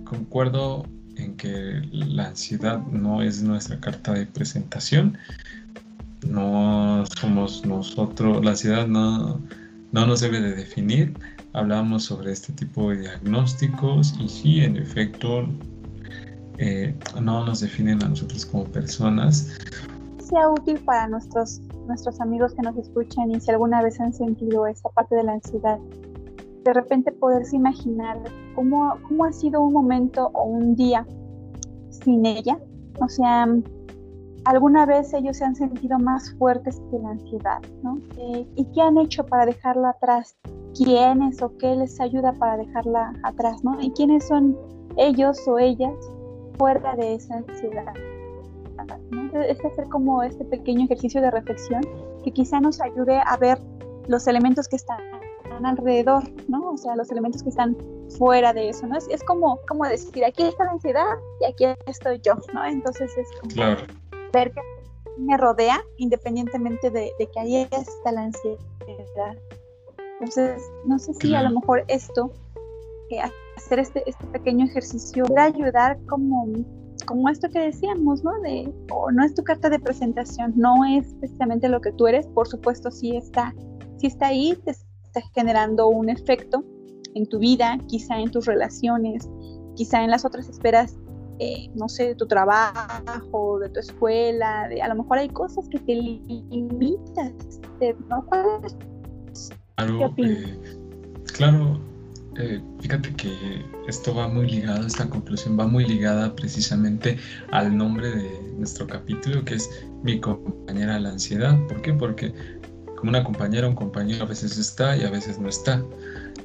Concuerdo 0.04 0.84
en 1.16 1.38
que 1.38 1.82
la 1.92 2.28
ansiedad 2.28 2.80
no 2.88 3.22
es 3.22 3.44
nuestra 3.44 3.80
carta 3.80 4.14
de 4.14 4.26
presentación, 4.26 5.18
no 6.28 7.04
somos 7.20 7.66
nosotros, 7.66 8.44
la 8.44 8.52
ansiedad 8.52 8.88
no, 8.88 9.40
no 9.92 10.06
nos 10.06 10.22
debe 10.22 10.40
de 10.42 10.56
definir. 10.56 11.14
Hablamos 11.54 12.06
sobre 12.06 12.32
este 12.32 12.54
tipo 12.54 12.90
de 12.92 13.00
diagnósticos 13.00 14.16
y 14.20 14.30
sí, 14.30 14.62
en 14.62 14.78
efecto, 14.78 15.48
eh, 16.58 16.96
no 17.22 17.46
nos 17.46 17.60
definen 17.62 18.04
a 18.04 18.10
nosotros 18.10 18.46
como 18.46 18.66
personas. 18.66 19.58
Sea 20.20 20.50
útil 20.50 20.80
para 20.80 21.08
nuestros, 21.08 21.60
nuestros 21.88 22.22
amigos 22.22 22.54
que 22.54 22.62
nos 22.62 22.78
escuchan 22.78 23.32
y 23.32 23.40
si 23.42 23.52
alguna 23.52 23.82
vez 23.82 24.00
han 24.00 24.14
sentido 24.14 24.66
esa 24.68 24.90
parte 24.90 25.16
de 25.16 25.24
la 25.24 25.34
ansiedad, 25.34 25.78
de 26.64 26.74
repente 26.74 27.12
poderse 27.12 27.56
imaginar 27.56 28.18
cómo, 28.56 28.98
cómo 29.08 29.26
ha 29.26 29.34
sido 29.34 29.62
un 29.62 29.74
momento 29.74 30.30
o 30.34 30.44
un 30.44 30.76
día 30.76 31.06
sin 31.90 32.26
ella. 32.26 32.58
O 33.00 33.10
sea, 33.10 33.48
alguna 34.46 34.86
vez 34.86 35.14
ellos 35.14 35.38
se 35.38 35.46
han 35.46 35.56
sentido 35.56 36.00
más 36.00 36.34
fuertes 36.38 36.82
que 36.90 37.00
la 37.00 37.10
ansiedad, 37.12 37.62
¿no? 37.84 38.00
Eh, 38.18 38.48
¿Y 38.56 38.66
qué 38.74 38.82
han 38.82 38.98
hecho 38.98 39.26
para 39.26 39.46
dejarla 39.46 39.90
atrás? 39.90 40.36
¿Quiénes 40.76 41.42
o 41.42 41.56
qué 41.58 41.76
les 41.76 42.00
ayuda 42.00 42.34
para 42.34 42.58
dejarla 42.58 43.14
atrás, 43.24 43.64
¿no? 43.64 43.80
¿Y 43.82 43.92
quiénes 43.92 44.28
son 44.28 44.58
ellos 44.98 45.48
o 45.48 45.60
ellas 45.60 45.94
fuera 46.58 46.96
de 46.96 47.16
esa 47.16 47.38
ansiedad? 47.38 47.94
Es 49.48 49.64
hacer 49.64 49.88
como 49.90 50.24
este 50.24 50.44
pequeño 50.46 50.86
ejercicio 50.86 51.22
de 51.22 51.32
reflexión 51.32 51.82
que 52.24 52.32
quizá 52.32 52.60
nos 52.60 52.82
ayude 52.82 53.22
a 53.26 53.38
ver 53.38 53.60
los 54.08 54.28
elementos 54.28 54.68
que 54.68 54.76
están 54.76 55.00
alrededor, 55.64 56.24
¿no? 56.48 56.72
O 56.72 56.78
sea, 56.78 56.96
los 56.96 57.12
elementos 57.12 57.44
que 57.44 57.50
están 57.50 57.78
fuera 58.18 58.52
de 58.52 58.70
eso, 58.70 58.88
¿no? 58.88 58.98
Es, 58.98 59.08
es 59.10 59.24
como, 59.24 59.60
como 59.68 59.86
decir, 59.86 60.26
aquí 60.26 60.44
está 60.44 60.66
la 60.66 60.72
ansiedad 60.72 61.06
y 61.40 61.46
aquí 61.46 61.66
estoy 61.86 62.20
yo, 62.22 62.34
¿no? 62.54 62.66
Entonces 62.66 63.16
es 63.16 63.28
como 63.40 63.54
claro 63.54 64.01
ver 64.32 64.52
que 64.52 64.62
me 65.18 65.38
rodea 65.38 65.82
independientemente 65.98 66.90
de, 66.90 67.12
que 67.18 67.40
ahí 67.40 67.56
está 67.56 68.12
la 68.12 68.24
ansiedad. 68.24 69.38
Entonces, 70.20 70.62
no 70.86 71.00
sé 71.00 71.14
si 71.16 71.34
a 71.34 71.44
lo 71.44 71.60
mejor 71.60 71.84
esto, 71.88 72.32
hacer 73.58 73.80
este, 73.80 74.10
este 74.10 74.26
pequeño 74.28 74.66
ejercicio, 74.66 75.26
puede 75.26 75.42
ayudar 75.42 76.00
como, 76.08 76.48
como 77.06 77.30
esto 77.30 77.50
que 77.50 77.60
decíamos, 77.60 78.24
¿no? 78.24 78.32
De, 78.42 78.72
o 78.92 79.12
no 79.12 79.24
es 79.24 79.34
tu 79.34 79.44
carta 79.44 79.70
de 79.70 79.80
presentación, 79.80 80.54
no 80.56 80.86
es 80.86 81.14
precisamente 81.16 81.70
lo 81.70 81.82
que 81.82 81.92
tú 81.92 82.08
eres, 82.08 82.28
por 82.28 82.48
supuesto 82.48 82.92
sí 82.92 83.16
está, 83.18 83.54
sí 83.98 84.08
está 84.08 84.28
ahí, 84.28 84.56
te 84.64 84.72
está 84.72 85.22
generando 85.34 85.88
un 85.88 86.10
efecto 86.10 86.64
en 87.16 87.28
tu 87.28 87.40
vida, 87.40 87.78
quizá 87.88 88.20
en 88.20 88.32
tus 88.32 88.46
relaciones, 88.46 89.30
quizá 89.76 90.04
en 90.04 90.12
las 90.12 90.26
otras 90.26 90.48
esferas 90.50 90.96
eh, 91.44 91.72
no 91.74 91.90
sé, 91.90 92.10
de 92.10 92.16
tu 92.16 92.28
trabajo, 92.28 93.58
de 93.60 93.70
tu 93.70 93.80
escuela, 93.80 94.68
de, 94.70 94.80
a 94.80 94.88
lo 94.88 94.96
mejor 94.96 95.18
hay 95.18 95.30
cosas 95.30 95.68
que 95.70 95.80
te 95.80 95.96
limitas, 95.96 97.60
¿no? 98.10 98.28
Claro, 99.76 100.14
eh, 100.18 100.60
claro 101.34 101.80
eh, 102.38 102.62
fíjate 102.80 103.14
que 103.16 103.66
esto 103.88 104.14
va 104.14 104.28
muy 104.28 104.50
ligado, 104.50 104.86
esta 104.86 105.10
conclusión 105.10 105.60
va 105.60 105.66
muy 105.66 105.84
ligada 105.86 106.36
precisamente 106.36 107.18
al 107.52 107.76
nombre 107.76 108.12
de 108.12 108.54
nuestro 108.58 108.86
capítulo, 108.86 109.44
que 109.44 109.56
es 109.56 109.68
mi 110.04 110.20
compañera 110.20 111.00
la 111.00 111.10
ansiedad. 111.10 111.58
¿Por 111.68 111.82
qué? 111.82 111.94
Porque 111.94 112.34
como 112.96 113.10
una 113.10 113.24
compañera, 113.24 113.68
un 113.68 113.76
compañero 113.76 114.24
a 114.26 114.28
veces 114.28 114.60
está 114.60 114.96
y 114.96 115.04
a 115.04 115.10
veces 115.10 115.40
no 115.40 115.50
está. 115.50 115.84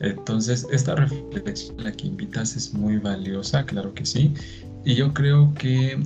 Entonces, 0.00 0.66
esta 0.72 0.94
reflexión 0.94 1.78
a 1.80 1.84
la 1.84 1.92
que 1.92 2.06
invitas 2.06 2.56
es 2.56 2.72
muy 2.74 2.96
valiosa, 2.96 3.64
claro 3.64 3.94
que 3.94 4.04
sí, 4.04 4.34
y 4.86 4.94
yo 4.94 5.12
creo 5.12 5.52
que 5.54 5.98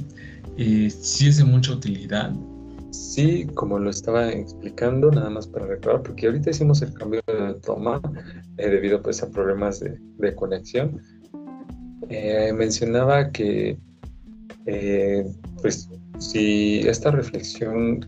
eh, 0.56 0.90
sí 0.90 1.28
es 1.28 1.36
de 1.36 1.44
mucha 1.44 1.72
utilidad. 1.72 2.32
Sí, 2.90 3.46
como 3.54 3.78
lo 3.78 3.90
estaba 3.90 4.30
explicando, 4.30 5.10
nada 5.10 5.28
más 5.28 5.46
para 5.46 5.66
recordar, 5.66 6.02
porque 6.02 6.26
ahorita 6.26 6.50
hicimos 6.50 6.80
el 6.80 6.94
cambio 6.94 7.20
de 7.26 7.54
toma 7.60 8.00
eh, 8.56 8.70
debido 8.70 9.02
pues, 9.02 9.22
a 9.22 9.30
problemas 9.30 9.80
de, 9.80 10.34
conexión. 10.34 10.98
Eh, 12.08 12.52
mencionaba 12.56 13.30
que 13.30 13.78
pues 15.60 15.88
si 16.18 16.80
esta 16.80 17.10
reflexión 17.10 18.06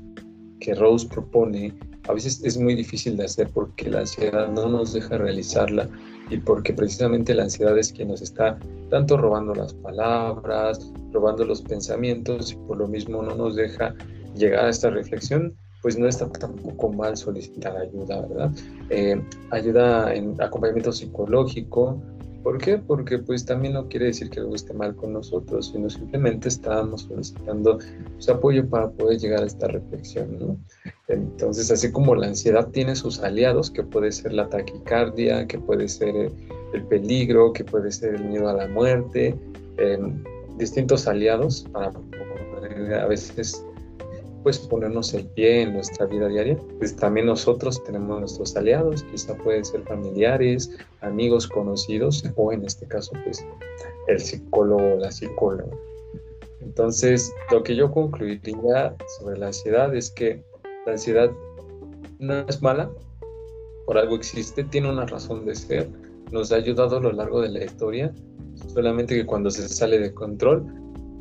que 0.61 0.75
Rose 0.75 1.09
propone 1.09 1.75
a 2.09 2.13
veces 2.13 2.41
es 2.45 2.57
muy 2.57 2.75
difícil 2.75 3.17
de 3.17 3.25
hacer 3.25 3.49
porque 3.53 3.91
la 3.91 4.01
ansiedad 4.01 4.49
no 4.49 4.69
nos 4.69 4.93
deja 4.93 5.19
realizarla 5.19 5.89
y 6.33 6.39
porque 6.39 6.73
precisamente 6.73 7.35
la 7.35 7.43
ansiedad 7.43 7.77
es 7.79 7.93
quien 7.93 8.09
nos 8.09 8.23
está 8.23 8.59
tanto 8.89 9.19
robando 9.19 9.55
las 9.55 9.75
palabras, 9.75 10.91
robando 11.13 11.45
los 11.45 11.61
pensamientos 11.61 12.53
y 12.53 12.57
por 12.57 12.79
lo 12.79 12.89
mismo 12.89 13.23
no 13.23 13.35
nos 13.35 13.55
deja 13.55 13.95
llegar 14.35 14.65
a 14.65 14.71
esta 14.71 14.89
reflexión, 14.89 15.55
pues 15.83 15.99
no 15.99 16.09
está 16.09 16.31
tampoco 16.31 16.91
mal 16.91 17.19
solicitar 17.19 17.77
ayuda, 17.77 18.23
¿verdad? 18.23 18.51
Eh, 18.89 19.23
ayuda 19.51 20.15
en 20.15 20.41
acompañamiento 20.41 20.93
psicológico, 20.93 22.01
¿Por 22.43 22.59
qué? 22.59 22.79
Porque 22.79 23.19
pues 23.19 23.45
también 23.45 23.75
no 23.75 23.89
quiere 23.89 24.07
decir 24.07 24.29
que 24.29 24.41
algo 24.41 24.55
esté 24.55 24.73
mal 24.75 24.97
con 24.97 25.13
nosotros, 25.13 25.71
sino 25.73 25.89
simplemente 25.89 26.49
estábamos 26.49 27.03
solicitando 27.03 27.79
pues, 28.15 28.29
apoyo 28.29 28.69
para 28.69 28.91
poder 28.91 29.19
llegar 29.19 29.43
a 29.43 29.47
esta 29.47 29.69
reflexión, 29.69 30.39
¿no? 30.39 30.57
Entonces, 31.09 31.71
así 31.71 31.93
como 31.93 32.15
la 32.15 32.27
ansiedad 32.27 32.69
tiene 32.69 32.97
sus 32.97 33.21
aliados, 33.21 33.71
que 33.71 33.83
puede 33.83 34.11
ser 34.11 34.33
la 34.33 34.49
taquicardia, 34.49 35.47
que 35.47 35.59
puede 35.59 35.89
ser 35.89 36.33
el 36.73 36.85
peligro, 36.85 37.53
que 37.53 37.65
puede 37.65 37.93
ser 37.93 38.15
el 38.17 38.25
miedo 38.25 38.49
a 38.49 38.55
la 38.55 38.67
muerte, 38.69 39.37
distintos 40.57 41.07
aliados 41.07 41.67
para 41.73 41.93
a 43.01 43.07
veces 43.07 43.65
pues 44.43 44.59
ponernos 44.59 45.15
el 45.15 45.27
pie 45.27 45.63
en 45.63 45.75
nuestra 45.75 46.07
vida 46.07 46.29
diaria. 46.29 46.57
Pues 46.79 46.95
también 46.97 47.27
nosotros 47.27 47.83
tenemos 47.85 48.21
nuestros 48.21 48.57
aliados, 48.57 49.05
quizá 49.05 49.35
pueden 49.37 49.65
ser 49.65 49.83
familiares, 49.83 50.71
amigos, 51.01 51.47
conocidos 51.47 52.25
o 52.37 52.53
en 52.53 52.65
este 52.65 52.87
caso 52.87 53.13
pues 53.25 53.45
el 54.09 54.21
psicólogo 54.21 54.95
o 54.95 54.97
la 54.97 55.11
psicóloga. 55.11 55.77
Entonces, 56.61 57.33
lo 57.51 57.63
que 57.63 57.75
yo 57.75 57.91
concluiría 57.91 58.95
sobre 59.19 59.39
la 59.39 59.49
ansiedad 59.49 59.95
es 59.95 60.11
que 60.11 60.43
la 60.87 60.93
ansiedad 60.93 61.31
no 62.19 62.47
es 62.49 62.63
mala, 62.63 62.91
por 63.85 63.99
algo 63.99 64.17
existe, 64.17 64.65
tiene 64.65 64.91
una 64.91 65.07
razón 65.07 65.45
de 65.45 65.55
ser, 65.55 65.89
nos 66.31 66.53
ha 66.53 66.57
ayudado 66.57 66.99
a 66.99 67.01
lo 67.01 67.13
largo 67.13 67.41
de 67.41 67.49
la 67.49 67.65
historia, 67.65 68.15
solamente 68.73 69.15
que 69.15 69.27
cuando 69.27 69.51
se 69.51 69.69
sale 69.69 69.99
de 69.99 70.15
control, 70.15 70.65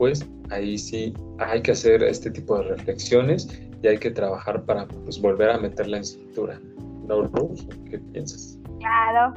pues 0.01 0.27
ahí 0.49 0.79
sí 0.79 1.13
hay 1.37 1.61
que 1.61 1.73
hacer 1.73 2.01
este 2.01 2.31
tipo 2.31 2.57
de 2.57 2.63
reflexiones 2.69 3.47
y 3.83 3.87
hay 3.87 3.99
que 3.99 4.09
trabajar 4.09 4.65
para 4.65 4.87
pues, 4.87 5.21
volver 5.21 5.51
a 5.51 5.59
meterla 5.59 5.97
en 5.97 6.03
cintura. 6.03 6.59
¿no, 7.07 7.27
Rose? 7.27 7.67
¿Qué 7.87 7.99
piensas? 7.99 8.57
Claro, 8.79 9.35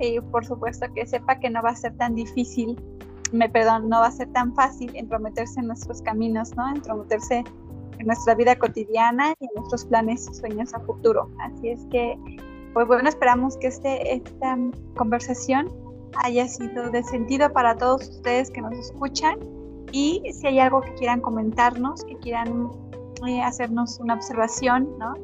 y 0.00 0.20
por 0.20 0.46
supuesto 0.46 0.86
que 0.94 1.06
sepa 1.06 1.38
que 1.38 1.50
no 1.50 1.62
va 1.62 1.68
a 1.68 1.76
ser 1.76 1.94
tan 1.98 2.14
difícil, 2.14 2.80
me 3.32 3.46
perdón, 3.50 3.90
no 3.90 4.00
va 4.00 4.06
a 4.06 4.10
ser 4.10 4.32
tan 4.32 4.54
fácil 4.54 4.90
entrometerse 4.94 5.60
en 5.60 5.66
nuestros 5.66 6.00
caminos, 6.00 6.56
¿no? 6.56 6.66
Entrometerse 6.74 7.44
en 7.98 8.06
nuestra 8.06 8.34
vida 8.36 8.56
cotidiana 8.56 9.34
y 9.38 9.44
en 9.44 9.50
nuestros 9.54 9.84
planes 9.84 10.26
y 10.30 10.34
sueños 10.34 10.72
a 10.72 10.80
futuro. 10.80 11.30
Así 11.42 11.68
es 11.68 11.84
que, 11.90 12.18
pues 12.72 12.86
bueno, 12.86 13.06
esperamos 13.06 13.58
que 13.58 13.66
este, 13.66 14.14
esta 14.14 14.56
conversación 14.96 15.70
haya 16.24 16.48
sido 16.48 16.90
de 16.90 17.02
sentido 17.02 17.52
para 17.52 17.76
todos 17.76 18.08
ustedes 18.08 18.50
que 18.50 18.62
nos 18.62 18.72
escuchan 18.72 19.57
y 19.92 20.22
si 20.32 20.46
hay 20.46 20.58
algo 20.60 20.80
que 20.80 20.94
quieran 20.94 21.20
comentarnos, 21.20 22.04
que 22.04 22.16
quieran 22.16 22.70
eh, 23.26 23.42
hacernos 23.42 23.98
una 24.00 24.14
observación, 24.14 24.88
¿no? 24.98 25.14